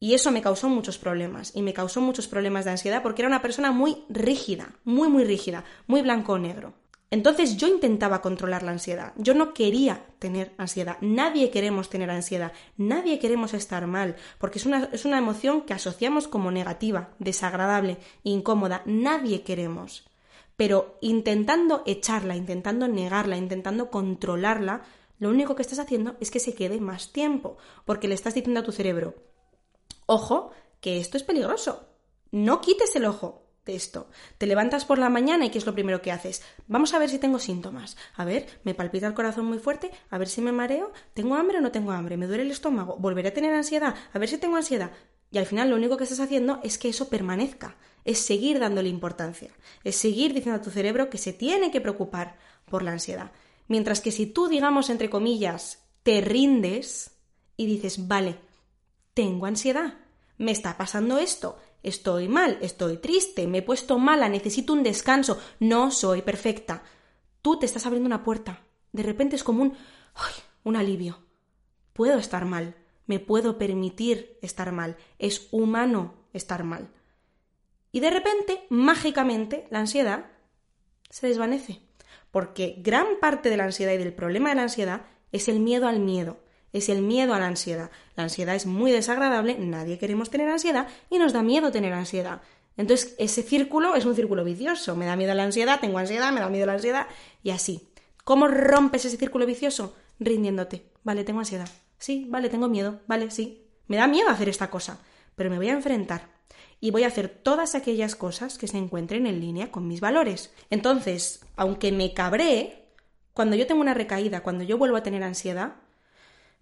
Y 0.00 0.14
eso 0.14 0.32
me 0.32 0.42
causó 0.42 0.68
muchos 0.68 0.98
problemas, 0.98 1.54
y 1.54 1.62
me 1.62 1.74
causó 1.74 2.00
muchos 2.00 2.26
problemas 2.26 2.64
de 2.64 2.72
ansiedad 2.72 3.04
porque 3.04 3.22
era 3.22 3.28
una 3.28 3.40
persona 3.40 3.70
muy 3.70 3.98
rígida, 4.08 4.74
muy, 4.82 5.08
muy 5.08 5.22
rígida, 5.22 5.62
muy 5.86 6.02
blanco 6.02 6.32
o 6.32 6.38
negro. 6.38 6.74
Entonces 7.12 7.56
yo 7.56 7.68
intentaba 7.68 8.20
controlar 8.20 8.64
la 8.64 8.72
ansiedad. 8.72 9.12
Yo 9.16 9.34
no 9.34 9.54
quería 9.54 10.06
tener 10.18 10.54
ansiedad. 10.58 10.96
Nadie 11.02 11.52
queremos 11.52 11.88
tener 11.88 12.10
ansiedad. 12.10 12.50
Nadie 12.76 13.20
queremos 13.20 13.54
estar 13.54 13.86
mal, 13.86 14.16
porque 14.38 14.58
es 14.58 14.66
una, 14.66 14.88
es 14.90 15.04
una 15.04 15.18
emoción 15.18 15.60
que 15.62 15.74
asociamos 15.74 16.26
como 16.26 16.50
negativa, 16.50 17.10
desagradable, 17.20 17.98
incómoda. 18.24 18.82
Nadie 18.86 19.42
queremos. 19.44 20.04
Pero 20.56 20.98
intentando 21.00 21.82
echarla, 21.86 22.36
intentando 22.36 22.88
negarla, 22.88 23.36
intentando 23.36 23.90
controlarla, 23.90 24.82
lo 25.18 25.30
único 25.30 25.54
que 25.54 25.62
estás 25.62 25.78
haciendo 25.78 26.16
es 26.20 26.30
que 26.30 26.40
se 26.40 26.54
quede 26.54 26.80
más 26.80 27.12
tiempo, 27.12 27.56
porque 27.84 28.08
le 28.08 28.14
estás 28.14 28.34
diciendo 28.34 28.60
a 28.60 28.64
tu 28.64 28.72
cerebro, 28.72 29.14
ojo, 30.06 30.50
que 30.80 30.98
esto 30.98 31.16
es 31.16 31.22
peligroso. 31.22 31.88
No 32.30 32.60
quites 32.60 32.94
el 32.96 33.06
ojo, 33.06 33.46
esto. 33.74 34.08
Te 34.38 34.46
levantas 34.46 34.84
por 34.84 34.98
la 34.98 35.08
mañana 35.08 35.46
y 35.46 35.50
¿qué 35.50 35.58
es 35.58 35.66
lo 35.66 35.74
primero 35.74 36.02
que 36.02 36.12
haces? 36.12 36.42
Vamos 36.66 36.94
a 36.94 36.98
ver 36.98 37.10
si 37.10 37.18
tengo 37.18 37.38
síntomas. 37.38 37.96
A 38.14 38.24
ver, 38.24 38.46
me 38.64 38.74
palpita 38.74 39.06
el 39.06 39.14
corazón 39.14 39.46
muy 39.46 39.58
fuerte, 39.58 39.90
a 40.10 40.18
ver 40.18 40.28
si 40.28 40.40
me 40.40 40.52
mareo, 40.52 40.92
¿tengo 41.14 41.34
hambre 41.34 41.58
o 41.58 41.60
no 41.60 41.72
tengo 41.72 41.92
hambre? 41.92 42.16
¿Me 42.16 42.26
duele 42.26 42.44
el 42.44 42.50
estómago? 42.50 42.96
¿Volveré 42.96 43.28
a 43.28 43.34
tener 43.34 43.54
ansiedad? 43.54 43.94
A 44.12 44.18
ver 44.18 44.28
si 44.28 44.38
tengo 44.38 44.56
ansiedad. 44.56 44.90
Y 45.30 45.38
al 45.38 45.46
final 45.46 45.70
lo 45.70 45.76
único 45.76 45.96
que 45.96 46.04
estás 46.04 46.20
haciendo 46.20 46.60
es 46.62 46.78
que 46.78 46.88
eso 46.88 47.08
permanezca, 47.08 47.76
es 48.04 48.18
seguir 48.18 48.58
dándole 48.58 48.88
importancia, 48.88 49.50
es 49.84 49.96
seguir 49.96 50.32
diciendo 50.32 50.60
a 50.60 50.62
tu 50.62 50.70
cerebro 50.70 51.10
que 51.10 51.18
se 51.18 51.32
tiene 51.32 51.70
que 51.70 51.80
preocupar 51.80 52.38
por 52.64 52.82
la 52.82 52.92
ansiedad. 52.92 53.32
Mientras 53.68 54.00
que 54.00 54.12
si 54.12 54.26
tú, 54.26 54.48
digamos, 54.48 54.90
entre 54.90 55.10
comillas, 55.10 55.82
te 56.02 56.20
rindes 56.20 57.10
y 57.56 57.66
dices, 57.66 58.06
vale, 58.06 58.38
tengo 59.14 59.46
ansiedad, 59.46 59.94
me 60.38 60.52
está 60.52 60.76
pasando 60.76 61.18
esto, 61.18 61.58
Estoy 61.86 62.26
mal, 62.26 62.58
estoy 62.62 62.96
triste, 62.96 63.46
me 63.46 63.58
he 63.58 63.62
puesto 63.62 63.96
mala, 63.96 64.28
necesito 64.28 64.72
un 64.72 64.82
descanso, 64.82 65.38
no 65.60 65.92
soy 65.92 66.20
perfecta. 66.20 66.82
Tú 67.42 67.60
te 67.60 67.66
estás 67.66 67.86
abriendo 67.86 68.08
una 68.08 68.24
puerta. 68.24 68.64
De 68.90 69.04
repente 69.04 69.36
es 69.36 69.44
como 69.44 69.62
un, 69.62 69.76
un 70.64 70.74
alivio. 70.74 71.20
Puedo 71.92 72.18
estar 72.18 72.44
mal, 72.44 72.74
me 73.06 73.20
puedo 73.20 73.58
permitir 73.58 74.38
estar 74.42 74.72
mal, 74.72 74.96
es 75.18 75.48
humano 75.50 76.14
estar 76.32 76.64
mal. 76.64 76.88
Y 77.92 78.00
de 78.00 78.10
repente, 78.10 78.66
mágicamente, 78.68 79.66
la 79.70 79.80
ansiedad 79.80 80.26
se 81.08 81.28
desvanece. 81.28 81.80
Porque 82.30 82.76
gran 82.78 83.06
parte 83.20 83.48
de 83.48 83.56
la 83.56 83.64
ansiedad 83.64 83.92
y 83.92 83.98
del 83.98 84.12
problema 84.12 84.50
de 84.50 84.56
la 84.56 84.62
ansiedad 84.62 85.06
es 85.32 85.48
el 85.48 85.60
miedo 85.60 85.88
al 85.88 86.00
miedo 86.00 86.38
es 86.76 86.88
el 86.88 87.02
miedo 87.02 87.34
a 87.34 87.40
la 87.40 87.46
ansiedad. 87.46 87.90
La 88.16 88.24
ansiedad 88.24 88.54
es 88.54 88.66
muy 88.66 88.92
desagradable, 88.92 89.56
nadie 89.58 89.98
queremos 89.98 90.30
tener 90.30 90.48
ansiedad 90.48 90.88
y 91.10 91.18
nos 91.18 91.32
da 91.32 91.42
miedo 91.42 91.70
tener 91.70 91.92
ansiedad. 91.92 92.42
Entonces, 92.76 93.14
ese 93.18 93.42
círculo 93.42 93.94
es 93.94 94.04
un 94.04 94.14
círculo 94.14 94.44
vicioso. 94.44 94.94
Me 94.96 95.06
da 95.06 95.16
miedo 95.16 95.32
la 95.34 95.44
ansiedad, 95.44 95.80
tengo 95.80 95.98
ansiedad, 95.98 96.32
me 96.32 96.40
da 96.40 96.50
miedo 96.50 96.66
la 96.66 96.74
ansiedad 96.74 97.06
y 97.42 97.50
así. 97.50 97.88
¿Cómo 98.24 98.48
rompes 98.48 99.04
ese 99.06 99.16
círculo 99.16 99.46
vicioso? 99.46 99.96
Rindiéndote. 100.20 100.90
Vale, 101.02 101.24
tengo 101.24 101.38
ansiedad. 101.38 101.68
Sí, 101.98 102.26
vale, 102.28 102.48
tengo 102.48 102.68
miedo. 102.68 103.00
Vale, 103.06 103.30
sí. 103.30 103.66
Me 103.86 103.96
da 103.96 104.06
miedo 104.06 104.28
hacer 104.28 104.48
esta 104.48 104.70
cosa, 104.70 105.00
pero 105.34 105.50
me 105.50 105.56
voy 105.56 105.68
a 105.68 105.74
enfrentar 105.74 106.34
y 106.80 106.90
voy 106.90 107.04
a 107.04 107.08
hacer 107.08 107.28
todas 107.28 107.74
aquellas 107.74 108.16
cosas 108.16 108.58
que 108.58 108.68
se 108.68 108.78
encuentren 108.78 109.26
en 109.26 109.40
línea 109.40 109.70
con 109.70 109.86
mis 109.88 110.00
valores. 110.00 110.52
Entonces, 110.70 111.44
aunque 111.56 111.92
me 111.92 112.12
cabré, 112.12 112.88
cuando 113.32 113.56
yo 113.56 113.66
tengo 113.66 113.80
una 113.80 113.94
recaída, 113.94 114.42
cuando 114.42 114.64
yo 114.64 114.76
vuelvo 114.76 114.96
a 114.96 115.02
tener 115.02 115.22
ansiedad, 115.22 115.76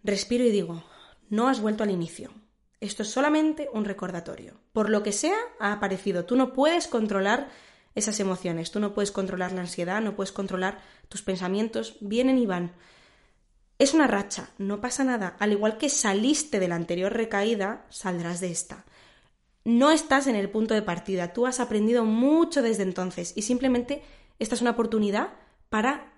Respiro 0.04 0.44
y 0.44 0.50
digo, 0.50 0.84
no 1.30 1.48
has 1.48 1.62
vuelto 1.62 1.82
al 1.82 1.90
inicio. 1.90 2.30
Esto 2.78 3.02
es 3.02 3.10
solamente 3.10 3.70
un 3.72 3.86
recordatorio. 3.86 4.60
Por 4.74 4.90
lo 4.90 5.02
que 5.02 5.12
sea, 5.12 5.38
ha 5.58 5.72
aparecido. 5.72 6.26
Tú 6.26 6.36
no 6.36 6.52
puedes 6.52 6.88
controlar 6.88 7.48
esas 7.94 8.20
emociones, 8.20 8.70
tú 8.70 8.80
no 8.80 8.92
puedes 8.92 9.10
controlar 9.10 9.52
la 9.52 9.62
ansiedad, 9.62 10.02
no 10.02 10.14
puedes 10.14 10.30
controlar 10.30 10.82
tus 11.08 11.22
pensamientos, 11.22 11.96
vienen 12.02 12.36
y 12.36 12.44
van. 12.44 12.74
Es 13.84 13.92
una 13.92 14.06
racha, 14.06 14.48
no 14.56 14.80
pasa 14.80 15.04
nada. 15.04 15.36
Al 15.38 15.52
igual 15.52 15.76
que 15.76 15.90
saliste 15.90 16.58
de 16.58 16.68
la 16.68 16.74
anterior 16.74 17.12
recaída, 17.12 17.84
saldrás 17.90 18.40
de 18.40 18.50
esta. 18.50 18.86
No 19.62 19.90
estás 19.90 20.26
en 20.26 20.36
el 20.36 20.48
punto 20.48 20.72
de 20.72 20.80
partida, 20.80 21.34
tú 21.34 21.46
has 21.46 21.60
aprendido 21.60 22.06
mucho 22.06 22.62
desde 22.62 22.82
entonces 22.82 23.34
y 23.36 23.42
simplemente 23.42 24.02
esta 24.38 24.54
es 24.54 24.62
una 24.62 24.70
oportunidad 24.70 25.34
para 25.68 26.14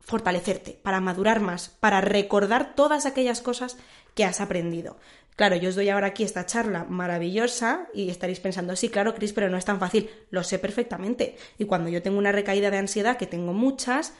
fortalecerte, 0.00 0.78
para 0.82 1.00
madurar 1.00 1.40
más, 1.40 1.70
para 1.80 2.02
recordar 2.02 2.74
todas 2.74 3.06
aquellas 3.06 3.40
cosas 3.40 3.78
que 4.14 4.26
has 4.26 4.42
aprendido. 4.42 4.98
Claro, 5.36 5.56
yo 5.56 5.70
os 5.70 5.74
doy 5.74 5.88
ahora 5.88 6.08
aquí 6.08 6.22
esta 6.22 6.44
charla 6.44 6.84
maravillosa 6.84 7.88
y 7.94 8.10
estaréis 8.10 8.40
pensando, 8.40 8.76
sí, 8.76 8.90
claro, 8.90 9.14
Cris, 9.14 9.32
pero 9.32 9.48
no 9.48 9.56
es 9.56 9.64
tan 9.64 9.80
fácil. 9.80 10.10
Lo 10.28 10.44
sé 10.44 10.58
perfectamente. 10.58 11.38
Y 11.56 11.64
cuando 11.64 11.88
yo 11.88 12.02
tengo 12.02 12.18
una 12.18 12.32
recaída 12.32 12.70
de 12.70 12.76
ansiedad, 12.76 13.16
que 13.16 13.26
tengo 13.26 13.54
muchas, 13.54 14.12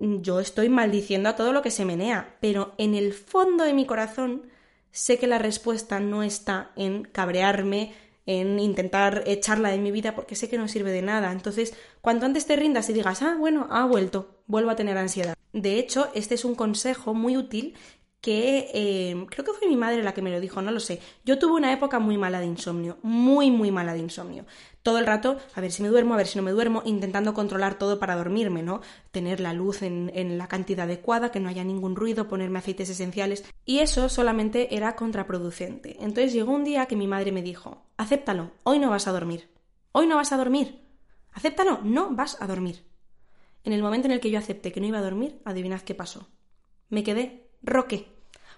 yo 0.00 0.40
estoy 0.40 0.68
maldiciendo 0.68 1.28
a 1.28 1.36
todo 1.36 1.52
lo 1.52 1.62
que 1.62 1.70
se 1.70 1.84
menea. 1.84 2.36
Pero 2.40 2.74
en 2.78 2.94
el 2.94 3.12
fondo 3.12 3.64
de 3.64 3.74
mi 3.74 3.86
corazón 3.86 4.42
sé 4.90 5.18
que 5.18 5.26
la 5.26 5.38
respuesta 5.38 6.00
no 6.00 6.22
está 6.22 6.72
en 6.76 7.04
cabrearme, 7.04 7.94
en 8.26 8.58
intentar 8.58 9.22
echarla 9.26 9.70
de 9.70 9.78
mi 9.78 9.92
vida 9.92 10.14
porque 10.14 10.34
sé 10.34 10.48
que 10.48 10.58
no 10.58 10.68
sirve 10.68 10.90
de 10.90 11.02
nada. 11.02 11.32
Entonces, 11.32 11.74
cuanto 12.00 12.26
antes 12.26 12.46
te 12.46 12.56
rindas 12.56 12.90
y 12.90 12.92
digas, 12.92 13.22
ah, 13.22 13.36
bueno, 13.38 13.68
ha 13.70 13.84
vuelto, 13.86 14.40
vuelvo 14.46 14.70
a 14.70 14.76
tener 14.76 14.98
ansiedad. 14.98 15.36
De 15.52 15.78
hecho, 15.78 16.08
este 16.14 16.34
es 16.34 16.44
un 16.44 16.54
consejo 16.54 17.14
muy 17.14 17.36
útil 17.36 17.74
que 18.26 18.72
eh, 18.74 19.26
creo 19.30 19.44
que 19.44 19.52
fue 19.52 19.68
mi 19.68 19.76
madre 19.76 20.02
la 20.02 20.12
que 20.12 20.20
me 20.20 20.32
lo 20.32 20.40
dijo, 20.40 20.60
no 20.60 20.72
lo 20.72 20.80
sé. 20.80 21.00
Yo 21.24 21.38
tuve 21.38 21.52
una 21.52 21.72
época 21.72 22.00
muy 22.00 22.18
mala 22.18 22.40
de 22.40 22.46
insomnio, 22.46 22.98
muy, 23.02 23.52
muy 23.52 23.70
mala 23.70 23.92
de 23.92 24.00
insomnio. 24.00 24.46
Todo 24.82 24.98
el 24.98 25.06
rato, 25.06 25.36
a 25.54 25.60
ver 25.60 25.70
si 25.70 25.80
me 25.84 25.90
duermo, 25.90 26.14
a 26.14 26.16
ver 26.16 26.26
si 26.26 26.36
no 26.36 26.42
me 26.42 26.50
duermo, 26.50 26.82
intentando 26.84 27.34
controlar 27.34 27.78
todo 27.78 28.00
para 28.00 28.16
dormirme, 28.16 28.64
¿no? 28.64 28.80
Tener 29.12 29.38
la 29.38 29.52
luz 29.52 29.82
en, 29.82 30.38
la 30.38 30.48
cantidad 30.48 30.86
adecuada, 30.86 31.30
que 31.30 31.38
no 31.38 31.48
haya 31.48 31.62
ningún 31.62 31.94
ruido, 31.94 32.26
ponerme 32.26 32.58
aceites 32.58 32.90
esenciales. 32.90 33.44
Y 33.64 33.78
eso 33.78 34.08
solamente 34.08 34.74
era 34.74 34.96
contraproducente. 34.96 35.96
Entonces 36.00 36.32
llegó 36.32 36.50
un 36.50 36.64
día 36.64 36.86
que 36.86 36.96
mi 36.96 37.06
madre 37.06 37.30
me 37.30 37.42
dijo, 37.42 37.84
acéptalo, 37.96 38.50
hoy 38.64 38.80
no 38.80 38.90
vas 38.90 39.06
a 39.06 39.12
dormir. 39.12 39.48
Hoy 39.92 40.08
no 40.08 40.16
vas 40.16 40.32
a 40.32 40.36
dormir. 40.36 40.80
Acéptalo, 41.32 41.78
no 41.84 42.10
vas 42.10 42.42
a 42.42 42.48
dormir. 42.48 42.82
En 43.62 43.72
el 43.72 43.82
momento 43.82 44.08
en 44.08 44.14
el 44.14 44.20
que 44.20 44.32
yo 44.32 44.40
acepté 44.40 44.72
que 44.72 44.80
no 44.80 44.88
iba 44.88 44.98
a 44.98 45.02
dormir, 45.02 45.40
adivinad 45.44 45.82
qué 45.82 45.94
pasó. 45.94 46.26
Me 46.88 47.04
quedé 47.04 47.52
roque 47.62 48.15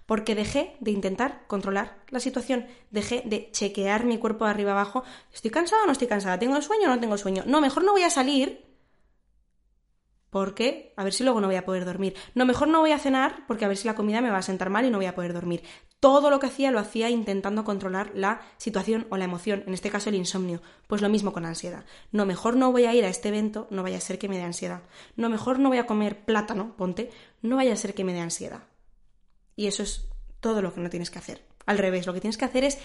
porque 0.08 0.34
dejé 0.34 0.74
de 0.80 0.90
intentar 0.90 1.42
controlar 1.48 1.98
la 2.08 2.18
situación, 2.18 2.66
dejé 2.90 3.22
de 3.26 3.50
chequear 3.52 4.06
mi 4.06 4.16
cuerpo 4.16 4.46
de 4.46 4.52
arriba 4.52 4.72
abajo, 4.72 5.04
¿estoy 5.34 5.50
cansada 5.50 5.82
o 5.82 5.86
no 5.86 5.92
estoy 5.92 6.08
cansada? 6.08 6.38
¿Tengo 6.38 6.58
sueño 6.62 6.84
o 6.86 6.94
no 6.94 6.98
tengo 6.98 7.18
sueño? 7.18 7.42
No, 7.46 7.60
mejor 7.60 7.84
no 7.84 7.92
voy 7.92 8.04
a 8.04 8.08
salir 8.08 8.64
porque 10.30 10.94
a 10.96 11.04
ver 11.04 11.12
si 11.12 11.24
luego 11.24 11.42
no 11.42 11.46
voy 11.46 11.56
a 11.56 11.66
poder 11.66 11.84
dormir. 11.84 12.14
No, 12.34 12.46
mejor 12.46 12.68
no 12.68 12.80
voy 12.80 12.92
a 12.92 12.98
cenar 12.98 13.44
porque 13.46 13.66
a 13.66 13.68
ver 13.68 13.76
si 13.76 13.86
la 13.86 13.94
comida 13.94 14.22
me 14.22 14.30
va 14.30 14.38
a 14.38 14.42
sentar 14.42 14.70
mal 14.70 14.86
y 14.86 14.90
no 14.90 14.96
voy 14.96 15.04
a 15.04 15.14
poder 15.14 15.34
dormir. 15.34 15.62
Todo 16.00 16.30
lo 16.30 16.40
que 16.40 16.46
hacía 16.46 16.70
lo 16.70 16.78
hacía 16.78 17.10
intentando 17.10 17.64
controlar 17.64 18.10
la 18.14 18.40
situación 18.56 19.06
o 19.10 19.18
la 19.18 19.26
emoción, 19.26 19.62
en 19.66 19.74
este 19.74 19.90
caso 19.90 20.08
el 20.08 20.14
insomnio. 20.14 20.62
Pues 20.86 21.02
lo 21.02 21.10
mismo 21.10 21.34
con 21.34 21.42
la 21.42 21.50
ansiedad. 21.50 21.84
No, 22.12 22.24
mejor 22.24 22.56
no 22.56 22.72
voy 22.72 22.86
a 22.86 22.94
ir 22.94 23.04
a 23.04 23.08
este 23.08 23.28
evento, 23.28 23.66
no 23.68 23.82
vaya 23.82 23.98
a 23.98 24.00
ser 24.00 24.18
que 24.18 24.30
me 24.30 24.38
dé 24.38 24.44
ansiedad. 24.44 24.84
No, 25.16 25.28
mejor 25.28 25.58
no 25.58 25.68
voy 25.68 25.78
a 25.78 25.86
comer 25.86 26.24
plátano, 26.24 26.74
ponte, 26.78 27.10
no 27.42 27.56
vaya 27.56 27.74
a 27.74 27.76
ser 27.76 27.92
que 27.92 28.04
me 28.04 28.14
dé 28.14 28.20
ansiedad. 28.20 28.62
Y 29.58 29.66
eso 29.66 29.82
es 29.82 30.08
todo 30.38 30.62
lo 30.62 30.72
que 30.72 30.80
no 30.80 30.88
tienes 30.88 31.10
que 31.10 31.18
hacer. 31.18 31.42
Al 31.66 31.78
revés, 31.78 32.06
lo 32.06 32.14
que 32.14 32.20
tienes 32.20 32.38
que 32.38 32.44
hacer 32.44 32.62
es 32.62 32.78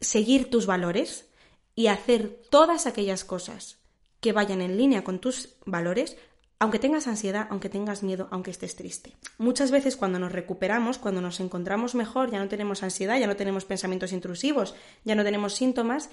seguir 0.00 0.48
tus 0.48 0.64
valores 0.64 1.26
y 1.74 1.88
hacer 1.88 2.40
todas 2.48 2.86
aquellas 2.86 3.22
cosas 3.22 3.76
que 4.20 4.32
vayan 4.32 4.62
en 4.62 4.78
línea 4.78 5.04
con 5.04 5.18
tus 5.18 5.56
valores, 5.66 6.16
aunque 6.58 6.78
tengas 6.78 7.06
ansiedad, 7.06 7.48
aunque 7.50 7.68
tengas 7.68 8.02
miedo, 8.02 8.28
aunque 8.30 8.50
estés 8.50 8.76
triste. 8.76 9.14
Muchas 9.36 9.70
veces 9.70 9.98
cuando 9.98 10.18
nos 10.18 10.32
recuperamos, 10.32 10.96
cuando 10.96 11.20
nos 11.20 11.38
encontramos 11.38 11.94
mejor, 11.94 12.30
ya 12.30 12.38
no 12.38 12.48
tenemos 12.48 12.82
ansiedad, 12.82 13.20
ya 13.20 13.26
no 13.26 13.36
tenemos 13.36 13.66
pensamientos 13.66 14.12
intrusivos, 14.12 14.74
ya 15.04 15.14
no 15.14 15.22
tenemos 15.22 15.52
síntomas, 15.52 16.08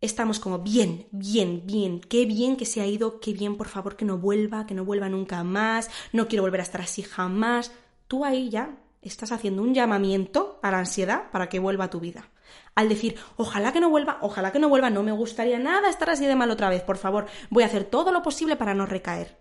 estamos 0.00 0.40
como 0.40 0.60
bien, 0.60 1.06
bien, 1.10 1.66
bien, 1.66 2.00
qué 2.00 2.24
bien 2.24 2.56
que 2.56 2.64
se 2.64 2.80
ha 2.80 2.86
ido, 2.86 3.20
qué 3.20 3.34
bien, 3.34 3.58
por 3.58 3.68
favor, 3.68 3.96
que 3.96 4.06
no 4.06 4.16
vuelva, 4.16 4.64
que 4.64 4.72
no 4.72 4.86
vuelva 4.86 5.10
nunca 5.10 5.44
más, 5.44 5.90
no 6.14 6.28
quiero 6.28 6.44
volver 6.44 6.60
a 6.60 6.64
estar 6.64 6.80
así 6.80 7.02
jamás 7.02 7.72
tú 8.10 8.24
ahí 8.24 8.50
ya 8.50 8.76
estás 9.02 9.30
haciendo 9.30 9.62
un 9.62 9.72
llamamiento 9.72 10.58
a 10.64 10.72
la 10.72 10.80
ansiedad 10.80 11.30
para 11.30 11.48
que 11.48 11.60
vuelva 11.60 11.84
a 11.84 11.90
tu 11.90 12.00
vida. 12.00 12.28
Al 12.74 12.88
decir, 12.88 13.14
ojalá 13.36 13.72
que 13.72 13.78
no 13.78 13.88
vuelva, 13.88 14.18
ojalá 14.20 14.50
que 14.50 14.58
no 14.58 14.68
vuelva, 14.68 14.90
no 14.90 15.04
me 15.04 15.12
gustaría 15.12 15.60
nada 15.60 15.88
estar 15.88 16.10
así 16.10 16.26
de 16.26 16.34
mal 16.34 16.50
otra 16.50 16.68
vez, 16.68 16.82
por 16.82 16.98
favor, 16.98 17.26
voy 17.50 17.62
a 17.62 17.66
hacer 17.66 17.84
todo 17.84 18.10
lo 18.10 18.24
posible 18.24 18.56
para 18.56 18.74
no 18.74 18.84
recaer. 18.84 19.38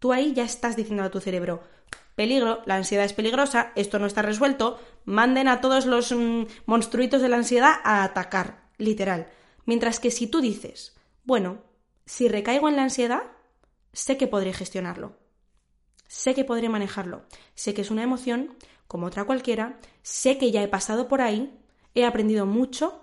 Tú 0.00 0.12
ahí 0.12 0.32
ya 0.32 0.42
estás 0.42 0.74
diciendo 0.74 1.04
a 1.04 1.10
tu 1.10 1.20
cerebro, 1.20 1.62
peligro, 2.16 2.62
la 2.66 2.74
ansiedad 2.74 3.04
es 3.04 3.12
peligrosa, 3.12 3.70
esto 3.76 4.00
no 4.00 4.06
está 4.06 4.22
resuelto, 4.22 4.80
manden 5.04 5.46
a 5.46 5.60
todos 5.60 5.86
los 5.86 6.10
mm, 6.10 6.46
monstruitos 6.66 7.22
de 7.22 7.28
la 7.28 7.36
ansiedad 7.36 7.74
a 7.84 8.02
atacar, 8.02 8.64
literal. 8.76 9.28
Mientras 9.66 10.00
que 10.00 10.10
si 10.10 10.26
tú 10.26 10.40
dices, 10.40 10.96
bueno, 11.22 11.58
si 12.06 12.26
recaigo 12.26 12.68
en 12.68 12.74
la 12.74 12.82
ansiedad, 12.82 13.22
sé 13.92 14.16
que 14.16 14.26
podré 14.26 14.52
gestionarlo, 14.52 15.16
sé 16.10 16.34
que 16.34 16.44
podré 16.44 16.68
manejarlo, 16.68 17.22
sé 17.54 17.72
que 17.72 17.82
es 17.82 17.90
una 17.92 18.02
emoción 18.02 18.56
como 18.88 19.06
otra 19.06 19.22
cualquiera, 19.22 19.78
sé 20.02 20.38
que 20.38 20.50
ya 20.50 20.60
he 20.60 20.66
pasado 20.66 21.06
por 21.06 21.20
ahí, 21.20 21.56
he 21.94 22.04
aprendido 22.04 22.46
mucho 22.46 23.00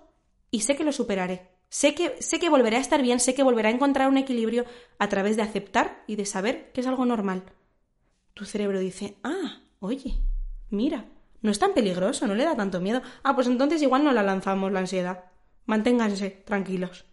y 0.51 0.59
sé 0.59 0.75
que 0.75 0.83
lo 0.83 0.91
superaré. 0.91 1.47
Sé 1.69 1.95
que, 1.95 2.21
sé 2.21 2.37
que 2.37 2.49
volveré 2.49 2.75
a 2.75 2.81
estar 2.81 3.01
bien, 3.01 3.21
sé 3.21 3.33
que 3.33 3.43
volveré 3.43 3.69
a 3.69 3.71
encontrar 3.71 4.09
un 4.09 4.17
equilibrio 4.17 4.65
a 4.99 5.07
través 5.07 5.37
de 5.37 5.41
aceptar 5.41 6.03
y 6.05 6.17
de 6.17 6.25
saber 6.25 6.73
que 6.73 6.81
es 6.81 6.87
algo 6.87 7.05
normal. 7.05 7.43
Tu 8.33 8.43
cerebro 8.43 8.77
dice, 8.81 9.15
ah, 9.23 9.61
oye, 9.79 10.17
mira, 10.69 11.05
no 11.41 11.51
es 11.51 11.59
tan 11.59 11.73
peligroso, 11.73 12.27
no 12.27 12.35
le 12.35 12.43
da 12.43 12.57
tanto 12.57 12.81
miedo. 12.81 13.01
Ah, 13.23 13.35
pues 13.35 13.47
entonces 13.47 13.81
igual 13.81 14.03
no 14.03 14.11
la 14.11 14.23
lanzamos 14.23 14.69
la 14.73 14.79
ansiedad. 14.79 15.23
Manténganse 15.65 16.29
tranquilos. 16.45 17.05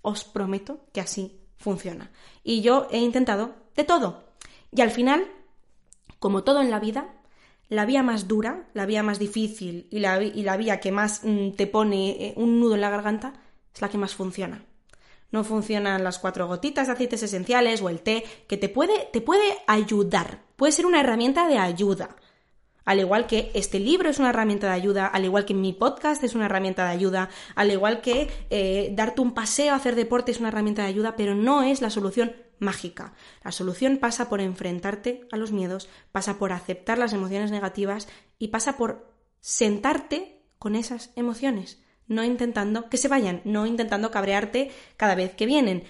Os 0.00 0.24
prometo 0.24 0.86
que 0.94 1.02
así 1.02 1.40
funciona. 1.58 2.10
Y 2.42 2.62
yo 2.62 2.88
he 2.90 2.98
intentado 2.98 3.54
de 3.76 3.84
todo. 3.84 4.24
Y 4.74 4.80
al 4.80 4.90
final, 4.90 5.26
como 6.22 6.44
todo 6.44 6.62
en 6.62 6.70
la 6.70 6.78
vida, 6.78 7.08
la 7.68 7.84
vía 7.84 8.04
más 8.04 8.28
dura, 8.28 8.68
la 8.74 8.86
vía 8.86 9.02
más 9.02 9.18
difícil 9.18 9.88
y 9.90 9.98
la, 9.98 10.22
y 10.22 10.44
la 10.44 10.56
vía 10.56 10.78
que 10.78 10.92
más 10.92 11.22
mm, 11.24 11.50
te 11.56 11.66
pone 11.66 12.10
eh, 12.10 12.34
un 12.36 12.60
nudo 12.60 12.76
en 12.76 12.80
la 12.80 12.90
garganta 12.90 13.32
es 13.74 13.82
la 13.82 13.88
que 13.88 13.98
más 13.98 14.14
funciona. 14.14 14.64
No 15.32 15.42
funcionan 15.42 16.04
las 16.04 16.20
cuatro 16.20 16.46
gotitas 16.46 16.86
de 16.86 16.92
aceites 16.92 17.24
esenciales 17.24 17.82
o 17.82 17.88
el 17.88 18.02
té, 18.02 18.22
que 18.46 18.56
te 18.56 18.68
puede, 18.68 19.08
te 19.12 19.20
puede 19.20 19.42
ayudar, 19.66 20.42
puede 20.54 20.70
ser 20.72 20.86
una 20.86 21.00
herramienta 21.00 21.48
de 21.48 21.58
ayuda. 21.58 22.14
Al 22.84 23.00
igual 23.00 23.26
que 23.26 23.50
este 23.54 23.80
libro 23.80 24.08
es 24.08 24.20
una 24.20 24.30
herramienta 24.30 24.68
de 24.68 24.74
ayuda, 24.74 25.06
al 25.06 25.24
igual 25.24 25.44
que 25.44 25.54
mi 25.54 25.72
podcast 25.72 26.22
es 26.22 26.36
una 26.36 26.46
herramienta 26.46 26.84
de 26.84 26.92
ayuda, 26.92 27.30
al 27.56 27.72
igual 27.72 28.00
que 28.00 28.28
eh, 28.50 28.92
darte 28.94 29.22
un 29.22 29.34
paseo, 29.34 29.74
hacer 29.74 29.96
deporte 29.96 30.30
es 30.30 30.38
una 30.38 30.50
herramienta 30.50 30.82
de 30.82 30.88
ayuda, 30.88 31.16
pero 31.16 31.34
no 31.34 31.64
es 31.64 31.80
la 31.80 31.90
solución 31.90 32.32
mágica. 32.62 33.12
La 33.44 33.52
solución 33.52 33.98
pasa 33.98 34.28
por 34.28 34.40
enfrentarte 34.40 35.26
a 35.30 35.36
los 35.36 35.52
miedos, 35.52 35.88
pasa 36.12 36.38
por 36.38 36.52
aceptar 36.52 36.96
las 36.96 37.12
emociones 37.12 37.50
negativas 37.50 38.08
y 38.38 38.48
pasa 38.48 38.76
por 38.76 39.12
sentarte 39.40 40.40
con 40.58 40.76
esas 40.76 41.10
emociones 41.16 41.82
no 42.12 42.24
intentando 42.24 42.88
que 42.88 42.96
se 42.96 43.08
vayan, 43.08 43.40
no 43.44 43.66
intentando 43.66 44.10
cabrearte 44.10 44.70
cada 44.96 45.14
vez 45.14 45.34
que 45.34 45.46
vienen, 45.46 45.84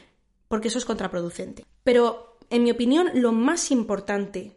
porque 0.49 0.69
eso 0.69 0.79
es 0.79 0.85
contraproducente. 0.85 1.65
Pero, 1.85 2.39
en 2.51 2.63
mi 2.63 2.71
opinión, 2.71 3.11
lo 3.15 3.33
más 3.33 3.71
importante 3.71 4.57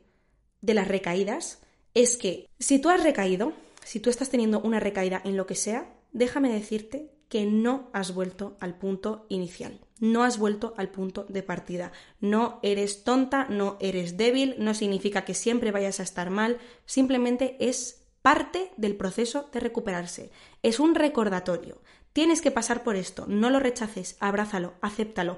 de 0.62 0.74
las 0.74 0.88
recaídas 0.88 1.62
es 1.94 2.18
que 2.18 2.50
si 2.60 2.80
tú 2.80 2.90
has 2.90 3.04
recaído, 3.04 3.54
si 3.84 4.00
tú 4.00 4.10
estás 4.10 4.30
teniendo 4.30 4.60
una 4.60 4.80
recaída 4.80 5.22
en 5.24 5.38
lo 5.38 5.46
que 5.46 5.56
sea, 5.56 5.94
déjame 6.12 6.52
decirte 6.52 7.12
que 7.30 7.46
no 7.46 7.90
has 7.94 8.14
vuelto 8.14 8.58
al 8.60 8.78
punto 8.78 9.26
inicial, 9.30 9.80
no 10.00 10.24
has 10.24 10.38
vuelto 10.38 10.74
al 10.78 10.90
punto 10.90 11.26
de 11.30 11.44
partida. 11.44 11.92
No 12.20 12.60
eres 12.64 13.04
tonta, 13.04 13.48
no 13.50 13.78
eres 13.80 14.18
débil, 14.18 14.56
no 14.58 14.74
significa 14.74 15.26
que 15.26 15.34
siempre 15.34 15.72
vayas 15.72 16.00
a 16.00 16.04
estar 16.04 16.30
mal, 16.30 16.58
simplemente 16.86 17.58
es 17.60 18.06
parte 18.22 18.72
del 18.78 18.96
proceso 18.96 19.50
de 19.54 19.60
recuperarse. 19.60 20.32
Es 20.64 20.80
un 20.80 20.96
recordatorio. 20.96 21.82
Tienes 22.12 22.42
que 22.42 22.50
pasar 22.50 22.84
por 22.84 22.96
esto, 22.96 23.26
no 23.28 23.50
lo 23.50 23.60
rechaces, 23.60 24.16
abrázalo, 24.22 24.76
acéptalo. 24.82 25.38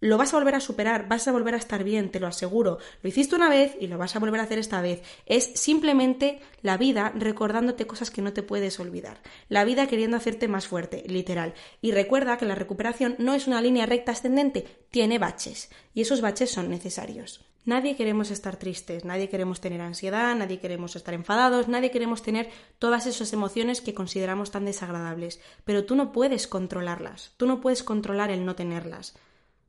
Lo 0.00 0.18
vas 0.18 0.34
a 0.34 0.36
volver 0.36 0.54
a 0.54 0.60
superar, 0.60 1.08
vas 1.08 1.26
a 1.26 1.32
volver 1.32 1.54
a 1.54 1.58
estar 1.58 1.82
bien, 1.82 2.10
te 2.10 2.20
lo 2.20 2.26
aseguro. 2.26 2.78
Lo 3.02 3.08
hiciste 3.08 3.34
una 3.34 3.48
vez 3.48 3.76
y 3.80 3.86
lo 3.86 3.96
vas 3.96 4.14
a 4.14 4.18
volver 4.18 4.40
a 4.40 4.42
hacer 4.42 4.58
esta 4.58 4.82
vez. 4.82 5.02
Es 5.24 5.52
simplemente 5.54 6.40
la 6.60 6.76
vida 6.76 7.12
recordándote 7.14 7.86
cosas 7.86 8.10
que 8.10 8.20
no 8.20 8.34
te 8.34 8.42
puedes 8.42 8.78
olvidar. 8.78 9.22
La 9.48 9.64
vida 9.64 9.86
queriendo 9.86 10.18
hacerte 10.18 10.48
más 10.48 10.66
fuerte, 10.66 11.04
literal. 11.06 11.54
Y 11.80 11.92
recuerda 11.92 12.36
que 12.36 12.44
la 12.44 12.54
recuperación 12.54 13.16
no 13.18 13.32
es 13.32 13.46
una 13.46 13.62
línea 13.62 13.86
recta 13.86 14.12
ascendente, 14.12 14.66
tiene 14.90 15.18
baches. 15.18 15.70
Y 15.94 16.02
esos 16.02 16.20
baches 16.20 16.50
son 16.50 16.68
necesarios. 16.68 17.46
Nadie 17.64 17.96
queremos 17.96 18.30
estar 18.30 18.56
tristes, 18.58 19.04
nadie 19.04 19.28
queremos 19.28 19.60
tener 19.60 19.80
ansiedad, 19.80 20.36
nadie 20.36 20.60
queremos 20.60 20.94
estar 20.94 21.14
enfadados, 21.14 21.66
nadie 21.66 21.90
queremos 21.90 22.22
tener 22.22 22.48
todas 22.78 23.06
esas 23.06 23.32
emociones 23.32 23.80
que 23.80 23.92
consideramos 23.92 24.52
tan 24.52 24.66
desagradables, 24.66 25.40
pero 25.64 25.84
tú 25.84 25.96
no 25.96 26.12
puedes 26.12 26.46
controlarlas, 26.46 27.32
tú 27.38 27.46
no 27.46 27.60
puedes 27.60 27.82
controlar 27.82 28.30
el 28.30 28.44
no 28.44 28.54
tenerlas. 28.54 29.16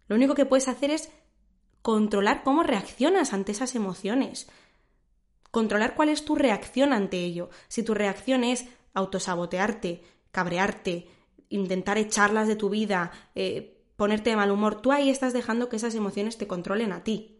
Lo 0.07 0.15
único 0.15 0.35
que 0.35 0.45
puedes 0.45 0.67
hacer 0.67 0.91
es 0.91 1.09
controlar 1.81 2.43
cómo 2.43 2.63
reaccionas 2.63 3.33
ante 3.33 3.51
esas 3.51 3.75
emociones, 3.75 4.47
controlar 5.51 5.95
cuál 5.95 6.09
es 6.09 6.25
tu 6.25 6.35
reacción 6.35 6.93
ante 6.93 7.17
ello. 7.23 7.49
Si 7.67 7.83
tu 7.83 7.93
reacción 7.93 8.43
es 8.43 8.65
autosabotearte, 8.93 10.03
cabrearte, 10.31 11.07
intentar 11.49 11.97
echarlas 11.97 12.47
de 12.47 12.55
tu 12.55 12.69
vida, 12.69 13.11
eh, 13.35 13.81
ponerte 13.95 14.29
de 14.29 14.35
mal 14.35 14.51
humor, 14.51 14.81
tú 14.81 14.91
ahí 14.91 15.09
estás 15.09 15.33
dejando 15.33 15.69
que 15.69 15.77
esas 15.77 15.95
emociones 15.95 16.37
te 16.37 16.47
controlen 16.47 16.91
a 16.91 17.03
ti. 17.03 17.39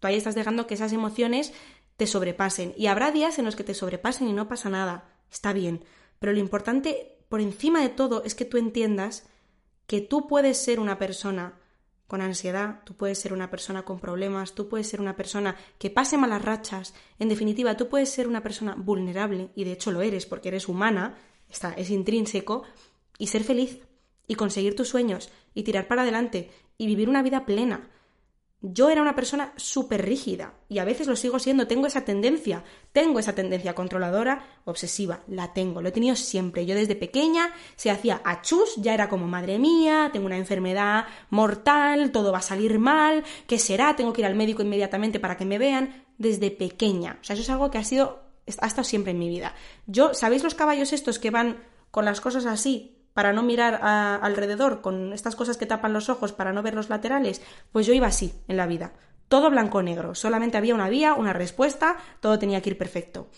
Tú 0.00 0.06
ahí 0.06 0.16
estás 0.16 0.34
dejando 0.34 0.66
que 0.66 0.74
esas 0.74 0.92
emociones 0.92 1.52
te 1.96 2.06
sobrepasen. 2.06 2.74
Y 2.76 2.86
habrá 2.86 3.10
días 3.10 3.38
en 3.38 3.44
los 3.44 3.56
que 3.56 3.64
te 3.64 3.74
sobrepasen 3.74 4.28
y 4.28 4.32
no 4.32 4.48
pasa 4.48 4.70
nada. 4.70 5.12
Está 5.30 5.52
bien. 5.52 5.84
Pero 6.20 6.32
lo 6.32 6.38
importante, 6.38 7.18
por 7.28 7.40
encima 7.40 7.82
de 7.82 7.88
todo, 7.88 8.22
es 8.24 8.34
que 8.34 8.44
tú 8.44 8.56
entiendas 8.56 9.26
que 9.86 10.00
tú 10.00 10.28
puedes 10.28 10.58
ser 10.58 10.78
una 10.80 10.98
persona 10.98 11.54
con 12.08 12.22
ansiedad, 12.22 12.80
tú 12.84 12.94
puedes 12.94 13.18
ser 13.18 13.34
una 13.34 13.50
persona 13.50 13.84
con 13.84 14.00
problemas, 14.00 14.54
tú 14.54 14.68
puedes 14.68 14.88
ser 14.88 15.00
una 15.00 15.14
persona 15.14 15.54
que 15.78 15.90
pase 15.90 16.16
malas 16.16 16.42
rachas, 16.42 16.94
en 17.18 17.28
definitiva, 17.28 17.76
tú 17.76 17.88
puedes 17.88 18.08
ser 18.08 18.26
una 18.26 18.42
persona 18.42 18.74
vulnerable, 18.74 19.50
y 19.54 19.64
de 19.64 19.72
hecho 19.72 19.92
lo 19.92 20.00
eres 20.00 20.24
porque 20.24 20.48
eres 20.48 20.68
humana, 20.68 21.16
está, 21.50 21.74
es 21.74 21.90
intrínseco, 21.90 22.64
y 23.18 23.26
ser 23.26 23.44
feliz, 23.44 23.80
y 24.26 24.36
conseguir 24.36 24.74
tus 24.74 24.88
sueños, 24.88 25.30
y 25.52 25.64
tirar 25.64 25.86
para 25.86 26.02
adelante, 26.02 26.50
y 26.78 26.86
vivir 26.86 27.10
una 27.10 27.22
vida 27.22 27.44
plena. 27.44 27.90
Yo 28.60 28.90
era 28.90 29.02
una 29.02 29.14
persona 29.14 29.52
súper 29.56 30.04
rígida 30.04 30.54
y 30.68 30.78
a 30.78 30.84
veces 30.84 31.06
lo 31.06 31.14
sigo 31.14 31.38
siendo, 31.38 31.68
tengo 31.68 31.86
esa 31.86 32.04
tendencia, 32.04 32.64
tengo 32.92 33.20
esa 33.20 33.32
tendencia 33.32 33.76
controladora, 33.76 34.46
obsesiva, 34.64 35.20
la 35.28 35.52
tengo, 35.52 35.80
lo 35.80 35.88
he 35.88 35.92
tenido 35.92 36.16
siempre. 36.16 36.66
Yo 36.66 36.74
desde 36.74 36.96
pequeña 36.96 37.52
se 37.76 37.92
hacía 37.92 38.20
achus, 38.24 38.74
ya 38.76 38.94
era 38.94 39.08
como 39.08 39.28
madre 39.28 39.60
mía, 39.60 40.10
tengo 40.12 40.26
una 40.26 40.38
enfermedad 40.38 41.04
mortal, 41.30 42.10
todo 42.10 42.32
va 42.32 42.38
a 42.38 42.42
salir 42.42 42.80
mal, 42.80 43.22
¿qué 43.46 43.60
será? 43.60 43.94
Tengo 43.94 44.12
que 44.12 44.22
ir 44.22 44.26
al 44.26 44.34
médico 44.34 44.62
inmediatamente 44.62 45.20
para 45.20 45.36
que 45.36 45.44
me 45.44 45.58
vean, 45.58 46.06
desde 46.18 46.50
pequeña. 46.50 47.18
O 47.20 47.24
sea, 47.24 47.34
eso 47.34 47.42
es 47.44 47.50
algo 47.50 47.70
que 47.70 47.78
ha 47.78 47.84
sido, 47.84 48.24
ha 48.60 48.66
estado 48.66 48.82
siempre 48.82 49.12
en 49.12 49.20
mi 49.20 49.28
vida. 49.28 49.54
Yo, 49.86 50.14
¿sabéis 50.14 50.42
los 50.42 50.56
caballos 50.56 50.92
estos 50.92 51.20
que 51.20 51.30
van 51.30 51.62
con 51.92 52.04
las 52.04 52.20
cosas 52.20 52.44
así, 52.44 52.97
para 53.14 53.32
no 53.32 53.42
mirar 53.42 53.80
alrededor 53.82 54.80
con 54.80 55.12
estas 55.12 55.36
cosas 55.36 55.56
que 55.56 55.66
tapan 55.66 55.92
los 55.92 56.08
ojos 56.08 56.32
para 56.32 56.52
no 56.52 56.62
ver 56.62 56.74
los 56.74 56.88
laterales, 56.88 57.42
pues 57.72 57.86
yo 57.86 57.92
iba 57.92 58.06
así 58.06 58.32
en 58.48 58.56
la 58.56 58.66
vida. 58.66 58.92
Todo 59.28 59.50
blanco 59.50 59.82
negro, 59.82 60.14
solamente 60.14 60.56
había 60.56 60.74
una 60.74 60.88
vía, 60.88 61.14
una 61.14 61.32
respuesta, 61.32 61.98
todo 62.20 62.38
tenía 62.38 62.62
que 62.62 62.70
ir 62.70 62.78
perfecto. 62.78 63.28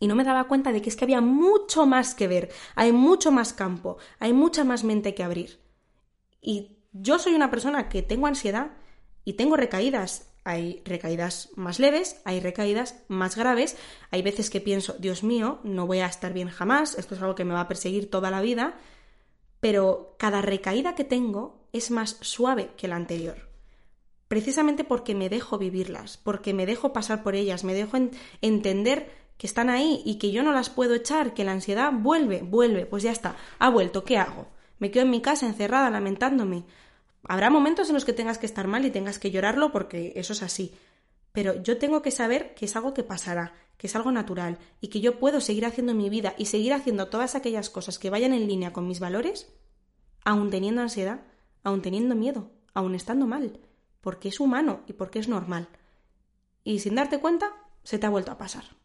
Y 0.00 0.06
no 0.06 0.14
me 0.14 0.24
daba 0.24 0.44
cuenta 0.44 0.70
de 0.72 0.80
que 0.80 0.90
es 0.90 0.96
que 0.96 1.04
había 1.04 1.20
mucho 1.20 1.86
más 1.86 2.14
que 2.14 2.28
ver, 2.28 2.50
hay 2.76 2.92
mucho 2.92 3.32
más 3.32 3.52
campo, 3.52 3.98
hay 4.20 4.32
mucha 4.32 4.62
más 4.62 4.84
mente 4.84 5.14
que 5.14 5.24
abrir. 5.24 5.60
Y 6.40 6.78
yo 6.92 7.18
soy 7.18 7.34
una 7.34 7.50
persona 7.50 7.88
que 7.88 8.02
tengo 8.02 8.26
ansiedad 8.26 8.72
y 9.24 9.32
tengo 9.32 9.56
recaídas. 9.56 10.27
Hay 10.48 10.82
recaídas 10.84 11.50
más 11.56 11.78
leves, 11.78 12.20
hay 12.24 12.40
recaídas 12.40 13.02
más 13.08 13.36
graves. 13.36 13.76
Hay 14.10 14.22
veces 14.22 14.50
que 14.50 14.60
pienso, 14.60 14.94
Dios 14.98 15.22
mío, 15.22 15.60
no 15.62 15.86
voy 15.86 15.98
a 15.98 16.06
estar 16.06 16.32
bien 16.32 16.48
jamás, 16.48 16.96
esto 16.98 17.14
es 17.14 17.20
algo 17.20 17.34
que 17.34 17.44
me 17.44 17.54
va 17.54 17.60
a 17.60 17.68
perseguir 17.68 18.10
toda 18.10 18.30
la 18.30 18.40
vida 18.40 18.76
pero 19.60 20.14
cada 20.18 20.42
recaída 20.42 20.94
que 20.94 21.04
tengo 21.04 21.68
es 21.72 21.90
más 21.90 22.16
suave 22.20 22.70
que 22.76 22.88
la 22.88 22.96
anterior. 22.96 23.48
Precisamente 24.28 24.84
porque 24.84 25.14
me 25.14 25.28
dejo 25.28 25.58
vivirlas, 25.58 26.18
porque 26.18 26.52
me 26.52 26.66
dejo 26.66 26.92
pasar 26.92 27.22
por 27.22 27.34
ellas, 27.34 27.64
me 27.64 27.74
dejo 27.74 27.96
entender 28.40 29.10
que 29.38 29.46
están 29.46 29.70
ahí 29.70 30.02
y 30.04 30.18
que 30.18 30.32
yo 30.32 30.42
no 30.42 30.52
las 30.52 30.70
puedo 30.70 30.94
echar, 30.94 31.32
que 31.32 31.44
la 31.44 31.52
ansiedad 31.52 31.92
vuelve, 31.92 32.42
vuelve, 32.42 32.86
pues 32.86 33.02
ya 33.02 33.12
está, 33.12 33.36
ha 33.58 33.70
vuelto, 33.70 34.04
¿qué 34.04 34.18
hago? 34.18 34.48
Me 34.78 34.90
quedo 34.90 35.04
en 35.04 35.10
mi 35.10 35.20
casa 35.20 35.46
encerrada 35.46 35.90
lamentándome. 35.90 36.64
Habrá 37.24 37.50
momentos 37.50 37.88
en 37.88 37.94
los 37.94 38.04
que 38.04 38.12
tengas 38.12 38.38
que 38.38 38.46
estar 38.46 38.66
mal 38.66 38.84
y 38.84 38.90
tengas 38.90 39.18
que 39.18 39.30
llorarlo 39.30 39.72
porque 39.72 40.12
eso 40.16 40.32
es 40.32 40.42
así, 40.42 40.74
pero 41.32 41.62
yo 41.62 41.78
tengo 41.78 42.02
que 42.02 42.10
saber 42.10 42.54
que 42.54 42.64
es 42.64 42.76
algo 42.76 42.94
que 42.94 43.02
pasará, 43.02 43.52
que 43.76 43.86
es 43.86 43.96
algo 43.96 44.12
natural 44.12 44.58
y 44.80 44.88
que 44.88 45.00
yo 45.00 45.18
puedo 45.18 45.40
seguir 45.40 45.66
haciendo 45.66 45.94
mi 45.94 46.10
vida 46.10 46.34
y 46.38 46.46
seguir 46.46 46.72
haciendo 46.72 47.08
todas 47.08 47.34
aquellas 47.34 47.70
cosas 47.70 47.98
que 47.98 48.10
vayan 48.10 48.32
en 48.32 48.46
línea 48.46 48.72
con 48.72 48.88
mis 48.88 49.00
valores, 49.00 49.52
aun 50.24 50.50
teniendo 50.50 50.82
ansiedad, 50.82 51.22
aun 51.62 51.82
teniendo 51.82 52.14
miedo, 52.14 52.50
aun 52.74 52.94
estando 52.94 53.26
mal, 53.26 53.60
porque 54.00 54.28
es 54.28 54.40
humano 54.40 54.82
y 54.86 54.94
porque 54.94 55.18
es 55.18 55.28
normal. 55.28 55.68
Y 56.64 56.80
sin 56.80 56.94
darte 56.94 57.20
cuenta, 57.20 57.52
se 57.82 57.98
te 57.98 58.06
ha 58.06 58.10
vuelto 58.10 58.32
a 58.32 58.38
pasar. 58.38 58.77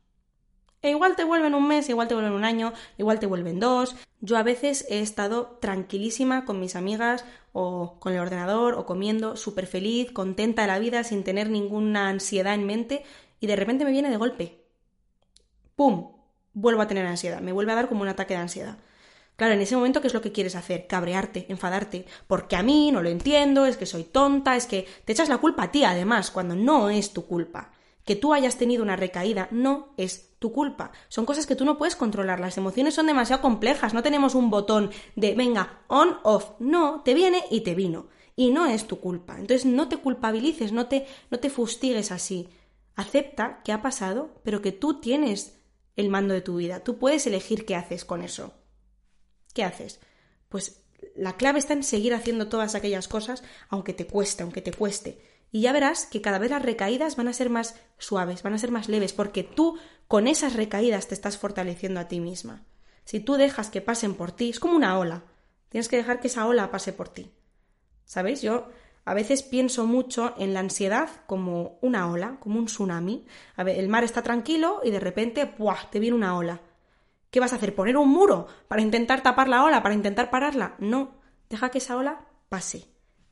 E 0.84 0.90
igual 0.90 1.16
te 1.16 1.24
vuelven 1.24 1.56
un 1.56 1.68
mes, 1.68 1.90
igual 1.90 2.08
te 2.08 2.14
vuelven 2.14 2.34
un 2.34 2.44
año, 2.44 2.74
igual 2.98 3.20
te 3.20 3.26
vuelven 3.26 3.60
dos. 3.60 3.96
Yo 4.20 4.38
a 4.38 4.44
veces 4.44 4.86
he 4.90 5.00
estado 5.00 5.58
tranquilísima 5.62 6.46
con 6.46 6.60
mis 6.60 6.76
amigas 6.76 7.26
o 7.54 7.96
con 8.00 8.14
el 8.14 8.20
ordenador 8.20 8.76
o 8.76 8.86
comiendo, 8.86 9.38
súper 9.38 9.66
feliz, 9.66 10.12
contenta 10.12 10.62
de 10.62 10.68
la 10.68 10.80
vida, 10.80 11.04
sin 11.04 11.24
tener 11.24 11.50
ninguna 11.50 12.10
ansiedad 12.10 12.54
en 12.54 12.66
mente, 12.66 13.04
y 13.40 13.48
de 13.48 13.56
repente 13.56 13.86
me 13.86 13.92
viene 13.92 14.10
de 14.10 14.18
golpe 14.18 14.64
¡pum! 15.76 16.12
Vuelvo 16.54 16.82
a 16.82 16.88
tener 16.88 17.06
ansiedad, 17.06 17.42
me 17.42 17.52
vuelve 17.52 17.72
a 17.72 17.76
dar 17.76 17.90
como 17.90 18.02
un 18.04 18.08
ataque 18.08 18.36
de 18.36 18.42
ansiedad. 18.42 18.78
Claro, 19.36 19.56
en 19.56 19.62
ese 19.62 19.76
momento, 19.76 20.02
¿qué 20.02 20.08
es 20.08 20.14
lo 20.14 20.22
que 20.22 20.32
quieres 20.32 20.56
hacer? 20.56 20.86
Cabrearte, 20.86 21.48
enfadarte, 21.50 22.06
porque 22.28 22.56
a 22.56 22.62
mí 22.62 22.92
no 22.92 23.02
lo 23.02 23.10
entiendo, 23.10 23.66
es 23.66 23.78
que 23.78 23.88
soy 23.88 24.04
tonta, 24.04 24.56
es 24.56 24.68
que 24.68 24.88
te 25.06 25.14
echas 25.14 25.30
la 25.30 25.40
culpa 25.40 25.64
a 25.64 25.72
ti, 25.72 25.84
además, 25.84 26.30
cuando 26.30 26.56
no 26.56 26.90
es 26.92 27.14
tu 27.14 27.26
culpa. 27.26 27.72
Que 28.06 28.16
tú 28.16 28.34
hayas 28.34 28.58
tenido 28.58 28.84
una 28.84 28.96
recaída 28.96 29.48
no 29.52 29.94
es 29.98 30.34
tu 30.40 30.52
culpa. 30.52 30.92
Son 31.08 31.26
cosas 31.26 31.46
que 31.48 31.56
tú 31.56 31.64
no 31.64 31.78
puedes 31.78 31.96
controlar. 31.96 32.40
Las 32.40 32.58
emociones 32.58 32.94
son 32.94 33.08
demasiado 33.08 33.42
complejas. 33.42 33.94
No 33.94 34.04
tenemos 34.04 34.36
un 34.36 34.50
botón 34.50 34.92
de 35.16 35.36
venga, 35.36 35.84
on, 35.88 36.18
off. 36.24 36.52
No, 36.60 37.02
te 37.04 37.14
viene 37.14 37.44
y 37.50 37.62
te 37.62 37.76
vino. 37.76 38.08
Y 38.36 38.52
no 38.52 38.66
es 38.66 38.88
tu 38.88 39.00
culpa. 39.00 39.38
Entonces 39.40 39.66
no 39.66 39.88
te 39.88 39.98
culpabilices, 39.98 40.72
no 40.72 40.88
te, 40.88 41.08
no 41.30 41.40
te 41.40 41.50
fustigues 41.50 42.12
así. 42.12 42.50
Acepta 42.96 43.62
que 43.64 43.72
ha 43.72 43.82
pasado, 43.82 44.42
pero 44.44 44.62
que 44.62 44.72
tú 44.72 45.00
tienes 45.00 45.60
el 45.96 46.10
mando 46.10 46.34
de 46.34 46.42
tu 46.42 46.58
vida. 46.58 46.84
Tú 46.84 46.98
puedes 46.98 47.26
elegir 47.26 47.66
qué 47.66 47.76
haces 47.76 48.06
con 48.06 48.22
eso. 48.22 48.54
¿Qué 49.54 49.64
haces? 49.64 50.00
Pues 50.50 50.84
la 51.16 51.38
clave 51.38 51.60
está 51.60 51.74
en 51.74 51.84
seguir 51.84 52.14
haciendo 52.14 52.48
todas 52.50 52.76
aquellas 52.76 53.08
cosas, 53.08 53.44
aunque 53.70 53.94
te 53.94 54.08
cueste, 54.08 54.44
aunque 54.44 54.62
te 54.62 54.74
cueste. 54.74 55.22
Y 55.54 55.62
ya 55.62 55.72
verás 55.72 56.08
que 56.08 56.20
cada 56.20 56.40
vez 56.40 56.50
las 56.50 56.64
recaídas 56.64 57.16
van 57.16 57.28
a 57.28 57.34
ser 57.34 57.52
más 57.52 57.76
suaves, 58.00 58.42
van 58.42 58.56
a 58.56 58.58
ser 58.58 58.72
más 58.72 58.90
leves, 58.90 59.14
porque 59.14 59.44
tú 59.44 59.78
con 60.08 60.28
esas 60.28 60.56
recaídas 60.56 61.08
te 61.08 61.14
estás 61.14 61.38
fortaleciendo 61.38 62.00
a 62.00 62.08
ti 62.08 62.20
misma. 62.20 62.64
Si 63.06 63.20
tú 63.20 63.36
dejas 63.36 63.70
que 63.70 63.80
pasen 63.80 64.16
por 64.16 64.32
ti, 64.32 64.50
es 64.50 64.60
como 64.60 64.76
una 64.76 64.98
ola. 64.98 65.26
Tienes 65.70 65.90
que 65.90 65.98
dejar 65.98 66.20
que 66.20 66.26
esa 66.26 66.48
ola 66.48 66.72
pase 66.72 66.92
por 66.92 67.08
ti. 67.08 67.32
¿Sabéis? 68.04 68.42
Yo 68.42 68.70
a 69.06 69.14
veces 69.14 69.44
pienso 69.44 69.86
mucho 69.86 70.34
en 70.40 70.56
la 70.56 70.60
ansiedad 70.60 71.08
como 71.28 71.78
una 71.82 72.10
ola, 72.10 72.38
como 72.40 72.58
un 72.58 72.66
tsunami. 72.66 73.28
A 73.56 73.64
ver, 73.64 73.78
el 73.78 73.90
mar 73.90 74.04
está 74.04 74.24
tranquilo 74.24 74.82
y 74.84 74.90
de 74.90 75.00
repente, 75.00 75.46
¡buah!, 75.46 75.88
te 75.92 76.00
viene 76.00 76.16
una 76.16 76.36
ola. 76.36 76.62
¿Qué 77.30 77.40
vas 77.40 77.54
a 77.54 77.58
hacer? 77.58 77.76
¿Poner 77.76 77.96
un 77.96 78.10
muro 78.10 78.48
para 78.68 78.82
intentar 78.82 79.22
tapar 79.22 79.50
la 79.50 79.64
ola, 79.64 79.84
para 79.84 79.94
intentar 79.94 80.32
pararla? 80.32 80.74
No, 80.80 81.22
deja 81.48 81.70
que 81.70 81.78
esa 81.78 81.96
ola 81.96 82.26
pase 82.50 82.88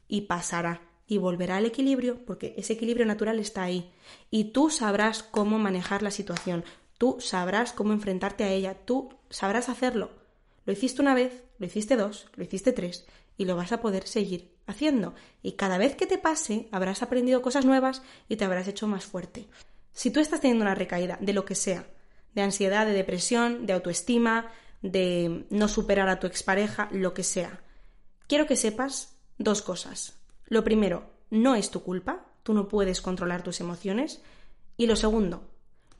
y 0.07 0.21
pasará 0.21 0.90
y 1.12 1.17
volverá 1.17 1.58
al 1.58 1.65
equilibrio 1.65 2.24
porque 2.26 2.54
ese 2.56 2.71
equilibrio 2.71 3.06
natural 3.06 3.38
está 3.38 3.63
ahí 3.63 3.91
y 4.30 4.54
tú 4.54 4.69
sabrás 4.69 5.24
cómo 5.24 5.60
manejar 5.60 6.04
la 6.04 6.10
situación, 6.10 6.63
tú 6.97 7.17
sabrás 7.19 7.74
cómo 7.74 7.91
enfrentarte 7.91 8.45
a 8.45 8.50
ella, 8.50 8.78
tú 8.86 9.10
sabrás 9.30 9.67
hacerlo. 9.67 10.12
Lo 10.63 10.71
hiciste 10.71 11.02
una 11.02 11.13
vez, 11.13 11.43
lo 11.60 11.65
hiciste 11.65 11.97
dos, 11.97 12.28
lo 12.36 12.45
hiciste 12.45 12.71
tres 12.71 13.06
y 13.36 13.43
lo 13.43 13.58
vas 13.58 13.74
a 13.74 13.82
poder 13.82 14.08
seguir 14.08 14.56
haciendo 14.67 15.13
y 15.43 15.58
cada 15.58 15.78
vez 15.78 15.97
que 15.97 16.08
te 16.08 16.17
pase 16.17 16.69
habrás 16.71 17.02
aprendido 17.02 17.41
cosas 17.41 17.65
nuevas 17.65 18.04
y 18.30 18.38
te 18.38 18.45
habrás 18.45 18.69
hecho 18.69 18.88
más 18.88 19.04
fuerte. 19.04 19.50
Si 19.91 20.12
tú 20.12 20.21
estás 20.21 20.39
teniendo 20.39 20.63
una 20.63 20.76
recaída 20.76 21.17
de 21.19 21.34
lo 21.34 21.43
que 21.43 21.56
sea, 21.56 21.88
de 22.34 22.41
ansiedad, 22.41 22.86
de 22.86 22.93
depresión, 22.93 23.65
de 23.65 23.74
autoestima, 23.74 24.50
de 24.82 25.45
no 25.50 25.67
superar 25.67 26.08
a 26.08 26.21
tu 26.21 26.28
expareja, 26.28 26.88
lo 26.93 27.13
que 27.13 27.24
sea. 27.24 27.62
Quiero 28.28 28.47
que 28.47 28.56
sepas 28.56 29.17
dos 29.38 29.62
cosas. 29.62 30.20
Lo 30.52 30.66
primero, 30.66 31.06
no 31.30 31.56
es 31.56 31.72
tu 31.72 31.82
culpa, 31.82 32.26
tú 32.44 32.54
no 32.54 32.68
puedes 32.68 33.00
controlar 33.00 33.42
tus 33.42 33.62
emociones. 33.62 34.22
Y 34.76 34.86
lo 34.86 34.98
segundo, 34.98 35.48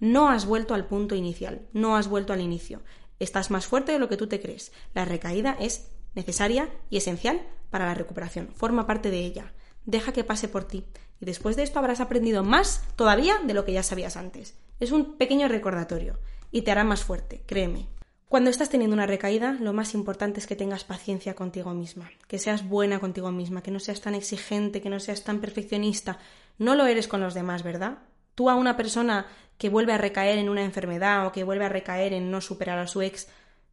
no 0.02 0.28
has 0.28 0.46
vuelto 0.46 0.74
al 0.74 0.88
punto 0.88 1.16
inicial, 1.16 1.70
no 1.72 1.96
has 1.96 2.10
vuelto 2.10 2.34
al 2.34 2.42
inicio. 2.42 2.82
Estás 3.18 3.50
más 3.50 3.66
fuerte 3.66 3.94
de 3.94 4.00
lo 4.00 4.10
que 4.10 4.18
tú 4.18 4.28
te 4.28 4.42
crees. 4.42 4.74
La 4.94 5.06
recaída 5.06 5.56
es 5.58 5.90
necesaria 6.16 6.70
y 6.90 6.98
esencial 6.98 7.48
para 7.70 7.86
la 7.86 7.94
recuperación, 7.94 8.50
forma 8.54 8.86
parte 8.86 9.10
de 9.10 9.20
ella. 9.20 9.54
Deja 9.86 10.12
que 10.12 10.26
pase 10.26 10.50
por 10.50 10.66
ti 10.66 10.84
y 11.22 11.26
después 11.26 11.56
de 11.56 11.64
esto 11.64 11.80
habrás 11.80 12.02
aprendido 12.02 12.44
más 12.44 12.84
todavía 12.98 13.38
de 13.38 13.54
lo 13.54 13.64
que 13.64 13.72
ya 13.72 13.84
sabías 13.84 14.18
antes. 14.18 14.60
Es 14.82 14.92
un 14.92 15.18
pequeño 15.18 15.48
recordatorio 15.48 16.20
y 16.52 16.64
te 16.64 16.72
hará 16.72 16.84
más 16.84 17.06
fuerte, 17.06 17.42
créeme. 17.46 17.88
Cuando 18.32 18.50
estás 18.50 18.70
teniendo 18.70 18.94
una 18.94 19.08
recaída, 19.08 19.58
lo 19.60 19.74
más 19.74 19.94
importante 19.94 20.40
es 20.40 20.48
que 20.48 20.56
tengas 20.56 20.86
paciencia 20.86 21.36
contigo 21.36 21.74
misma, 21.74 22.10
que 22.30 22.40
seas 22.40 22.66
buena 22.66 23.02
contigo 23.02 23.30
misma, 23.30 23.62
que 23.62 23.72
no 23.72 23.80
seas 23.82 24.00
tan 24.00 24.16
exigente, 24.16 24.82
que 24.82 24.90
no 24.90 25.02
seas 25.02 25.26
tan 25.26 25.42
perfeccionista. 25.42 26.18
No 26.58 26.76
lo 26.76 26.86
eres 26.86 27.10
con 27.10 27.20
los 27.20 27.34
demás, 27.34 27.62
¿verdad? 27.62 27.98
Tú 28.34 28.50
a 28.50 28.56
una 28.56 28.78
persona 28.78 29.26
que 29.58 29.68
vuelve 29.68 29.92
a 29.92 29.98
recaer 29.98 30.38
en 30.38 30.48
una 30.48 30.64
enfermedad 30.64 31.28
o 31.28 31.34
que 31.34 31.44
vuelve 31.44 31.66
a 31.66 31.70
recaer 31.70 32.14
en 32.14 32.32
no 32.32 32.40
superar 32.40 32.80
a 32.80 32.88
su 32.88 33.02
ex, 33.02 33.28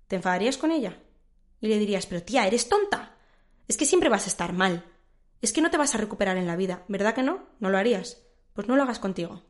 ¿te 0.09 0.17
enfadarías 0.17 0.59
con 0.59 0.73
ella? 0.73 0.99
Y 1.61 1.69
le 1.69 1.79
dirías, 1.79 2.07
pero 2.07 2.25
tía, 2.25 2.45
eres 2.45 2.69
tonta. 2.69 3.15
Es 3.69 3.77
que 3.77 3.87
siempre 3.87 4.09
vas 4.09 4.25
a 4.25 4.31
estar 4.31 4.53
mal. 4.55 4.85
Es 5.41 5.53
que 5.53 5.61
no 5.61 5.71
te 5.71 5.79
vas 5.79 5.95
a 5.95 5.99
recuperar 5.99 6.37
en 6.37 6.49
la 6.49 6.57
vida, 6.57 6.83
¿verdad 6.89 7.15
que 7.15 7.23
no? 7.23 7.47
¿No 7.61 7.71
lo 7.71 7.79
harías? 7.79 8.25
Pues 8.55 8.67
no 8.67 8.75
lo 8.75 8.83
hagas 8.83 8.99
contigo 8.99 9.45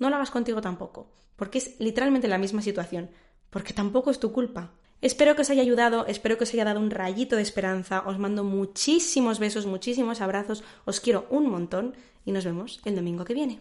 no 0.00 0.08
lo 0.08 0.16
hagas 0.16 0.30
contigo 0.30 0.60
tampoco, 0.60 1.12
porque 1.36 1.58
es 1.58 1.78
literalmente 1.78 2.26
la 2.26 2.38
misma 2.38 2.62
situación, 2.62 3.10
porque 3.50 3.72
tampoco 3.74 4.10
es 4.10 4.18
tu 4.18 4.32
culpa. 4.32 4.70
Espero 5.02 5.34
que 5.34 5.42
os 5.42 5.50
haya 5.50 5.62
ayudado, 5.62 6.06
espero 6.06 6.36
que 6.36 6.44
os 6.44 6.52
haya 6.52 6.64
dado 6.64 6.80
un 6.80 6.90
rayito 6.90 7.36
de 7.36 7.42
esperanza, 7.42 8.02
os 8.06 8.18
mando 8.18 8.44
muchísimos 8.44 9.38
besos, 9.38 9.66
muchísimos 9.66 10.20
abrazos, 10.20 10.62
os 10.84 11.00
quiero 11.00 11.26
un 11.30 11.48
montón 11.48 11.94
y 12.24 12.32
nos 12.32 12.44
vemos 12.44 12.80
el 12.84 12.96
domingo 12.96 13.24
que 13.24 13.34
viene. 13.34 13.60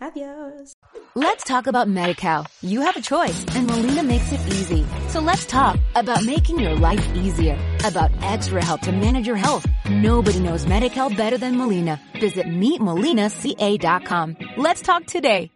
Adiós. 0.00 0.72
Let's 1.14 1.44
talk 1.44 1.66
about 1.66 1.88
MediCal. 1.88 2.46
You 2.62 2.82
have 2.82 2.96
a 2.96 3.02
choice 3.02 3.44
and 3.56 3.66
Molina 3.66 4.04
makes 4.04 4.32
it 4.32 4.40
easy. 4.46 4.86
So 5.08 5.20
let's 5.20 5.44
talk 5.44 5.76
about 5.96 6.24
making 6.24 6.60
your 6.60 6.76
life 6.76 7.04
easier, 7.16 7.58
about 7.84 8.10
extra 8.22 8.64
help 8.64 8.80
to 8.82 8.92
manage 8.92 9.26
your 9.26 9.36
health. 9.36 9.66
Nobody 9.90 10.38
knows 10.38 10.66
MediCal 10.66 11.16
better 11.16 11.36
than 11.36 11.56
Molina. 11.56 12.00
Visit 12.20 12.46
meetmolinaca.com. 12.46 14.36
Let's 14.56 14.82
talk 14.82 15.06
today. 15.06 15.50